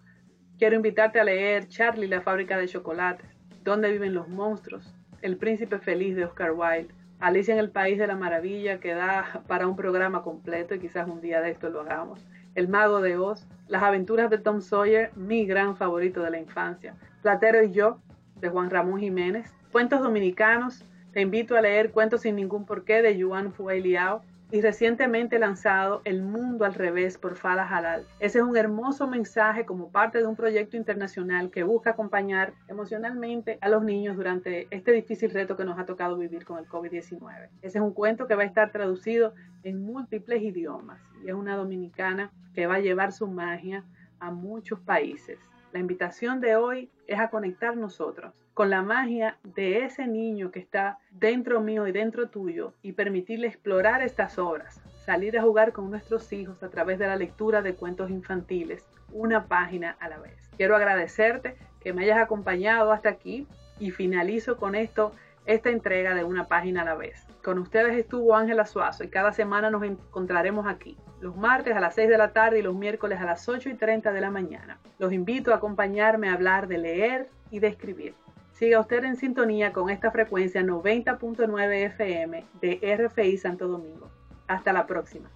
Quiero 0.59 0.75
invitarte 0.75 1.19
a 1.19 1.23
leer 1.23 1.67
Charlie 1.67 2.07
la 2.07 2.21
fábrica 2.21 2.59
de 2.59 2.67
chocolates, 2.67 3.25
Dónde 3.63 3.91
viven 3.91 4.13
los 4.13 4.29
monstruos, 4.29 4.93
El 5.23 5.37
príncipe 5.37 5.79
feliz 5.79 6.15
de 6.15 6.25
Oscar 6.25 6.51
Wilde, 6.51 6.93
Alicia 7.19 7.55
en 7.55 7.59
el 7.59 7.71
país 7.71 7.97
de 7.97 8.05
la 8.05 8.15
maravilla 8.15 8.79
que 8.79 8.93
da 8.93 9.41
para 9.47 9.65
un 9.65 9.75
programa 9.75 10.21
completo 10.21 10.75
y 10.75 10.79
quizás 10.79 11.09
un 11.09 11.19
día 11.19 11.41
de 11.41 11.49
esto 11.49 11.71
lo 11.71 11.81
hagamos. 11.81 12.23
El 12.53 12.67
Mago 12.67 13.01
de 13.01 13.17
Oz, 13.17 13.47
Las 13.67 13.81
aventuras 13.81 14.29
de 14.29 14.37
Tom 14.37 14.61
Sawyer, 14.61 15.09
mi 15.15 15.47
gran 15.47 15.75
favorito 15.75 16.21
de 16.21 16.29
la 16.29 16.37
infancia, 16.37 16.93
Platero 17.23 17.63
y 17.63 17.71
yo, 17.71 17.97
de 18.39 18.49
Juan 18.49 18.69
Ramón 18.69 18.99
Jiménez, 18.99 19.51
Cuentos 19.71 20.01
Dominicanos, 20.01 20.85
te 21.13 21.21
invito 21.21 21.55
a 21.55 21.61
leer 21.61 21.91
Cuentos 21.91 22.21
sin 22.21 22.35
ningún 22.35 22.65
porqué 22.65 23.03
de 23.03 23.15
Yuan 23.15 23.53
Fue 23.53 23.79
Liao 23.79 24.23
y 24.51 24.61
recientemente 24.61 25.37
lanzado 25.37 26.01
El 26.05 26.23
Mundo 26.23 26.65
al 26.65 26.73
Revés 26.73 27.19
por 27.19 27.35
Fala 27.35 27.67
Halal. 27.67 28.05
Ese 28.19 28.39
es 28.39 28.43
un 28.43 28.57
hermoso 28.57 29.07
mensaje 29.07 29.65
como 29.65 29.91
parte 29.91 30.17
de 30.17 30.25
un 30.25 30.35
proyecto 30.35 30.75
internacional 30.75 31.51
que 31.51 31.63
busca 31.63 31.91
acompañar 31.91 32.53
emocionalmente 32.67 33.59
a 33.61 33.69
los 33.69 33.83
niños 33.83 34.15
durante 34.15 34.67
este 34.71 34.91
difícil 34.91 35.29
reto 35.29 35.55
que 35.55 35.65
nos 35.65 35.77
ha 35.77 35.85
tocado 35.85 36.17
vivir 36.17 36.45
con 36.45 36.57
el 36.57 36.67
COVID-19. 36.67 37.49
Ese 37.61 37.77
es 37.77 37.83
un 37.83 37.93
cuento 37.93 38.27
que 38.27 38.35
va 38.35 38.43
a 38.43 38.47
estar 38.47 38.71
traducido 38.71 39.33
en 39.63 39.83
múltiples 39.83 40.41
idiomas 40.41 40.99
y 41.23 41.29
es 41.29 41.35
una 41.35 41.55
dominicana 41.55 42.31
que 42.55 42.65
va 42.65 42.75
a 42.75 42.79
llevar 42.79 43.11
su 43.11 43.27
magia 43.27 43.85
a 44.19 44.31
muchos 44.31 44.79
países. 44.79 45.39
La 45.73 45.79
invitación 45.79 46.41
de 46.41 46.55
hoy 46.55 46.89
es 47.07 47.19
a 47.19 47.29
conectar 47.29 47.77
nosotros 47.77 48.33
con 48.53 48.69
la 48.69 48.83
magia 48.83 49.37
de 49.43 49.83
ese 49.83 50.05
niño 50.05 50.51
que 50.51 50.59
está 50.59 50.99
dentro 51.11 51.59
mío 51.59 51.87
y 51.87 51.91
dentro 51.91 52.29
tuyo 52.29 52.73
y 52.83 52.91
permitirle 52.91 53.47
explorar 53.47 54.03
estas 54.03 54.37
obras, 54.37 54.81
salir 55.05 55.37
a 55.37 55.41
jugar 55.41 55.71
con 55.71 55.89
nuestros 55.89 56.31
hijos 56.31 56.61
a 56.61 56.69
través 56.69 56.99
de 56.99 57.07
la 57.07 57.15
lectura 57.15 57.61
de 57.63 57.73
cuentos 57.73 58.11
infantiles, 58.11 58.85
una 59.11 59.47
página 59.47 59.97
a 59.99 60.07
la 60.07 60.19
vez. 60.19 60.51
Quiero 60.55 60.75
agradecerte 60.75 61.55
que 61.81 61.93
me 61.93 62.03
hayas 62.03 62.19
acompañado 62.19 62.91
hasta 62.91 63.09
aquí 63.09 63.47
y 63.79 63.89
finalizo 63.89 64.57
con 64.57 64.75
esto 64.75 65.13
esta 65.45 65.69
entrega 65.71 66.13
de 66.13 66.23
una 66.23 66.47
página 66.47 66.83
a 66.83 66.85
la 66.85 66.95
vez. 66.95 67.25
Con 67.43 67.57
ustedes 67.57 67.97
estuvo 67.97 68.35
Ángela 68.35 68.65
Suazo 68.65 69.03
y 69.03 69.09
cada 69.09 69.33
semana 69.33 69.71
nos 69.71 69.83
encontraremos 69.83 70.67
aquí, 70.67 70.95
los 71.19 71.35
martes 71.35 71.75
a 71.75 71.81
las 71.81 71.95
6 71.95 72.07
de 72.07 72.17
la 72.17 72.31
tarde 72.31 72.59
y 72.59 72.61
los 72.61 72.75
miércoles 72.75 73.19
a 73.19 73.25
las 73.25 73.49
8 73.49 73.69
y 73.69 73.73
30 73.73 74.13
de 74.13 74.21
la 74.21 74.29
mañana. 74.29 74.77
Los 74.99 75.11
invito 75.11 75.51
a 75.51 75.55
acompañarme 75.55 76.29
a 76.29 76.33
hablar 76.33 76.67
de 76.67 76.77
leer 76.77 77.29
y 77.51 77.59
de 77.59 77.67
escribir. 77.67 78.13
Siga 78.53 78.79
usted 78.79 79.03
en 79.03 79.15
sintonía 79.15 79.73
con 79.73 79.89
esta 79.89 80.11
frecuencia 80.11 80.61
90.9 80.61 81.85
FM 81.87 82.45
de 82.61 82.97
RFI 82.97 83.37
Santo 83.37 83.67
Domingo. 83.67 84.11
Hasta 84.47 84.71
la 84.71 84.85
próxima. 84.85 85.29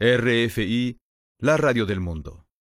RFI, 0.00 0.96
la 1.40 1.56
radio 1.56 1.84
del 1.84 2.00
mundo. 2.00 2.47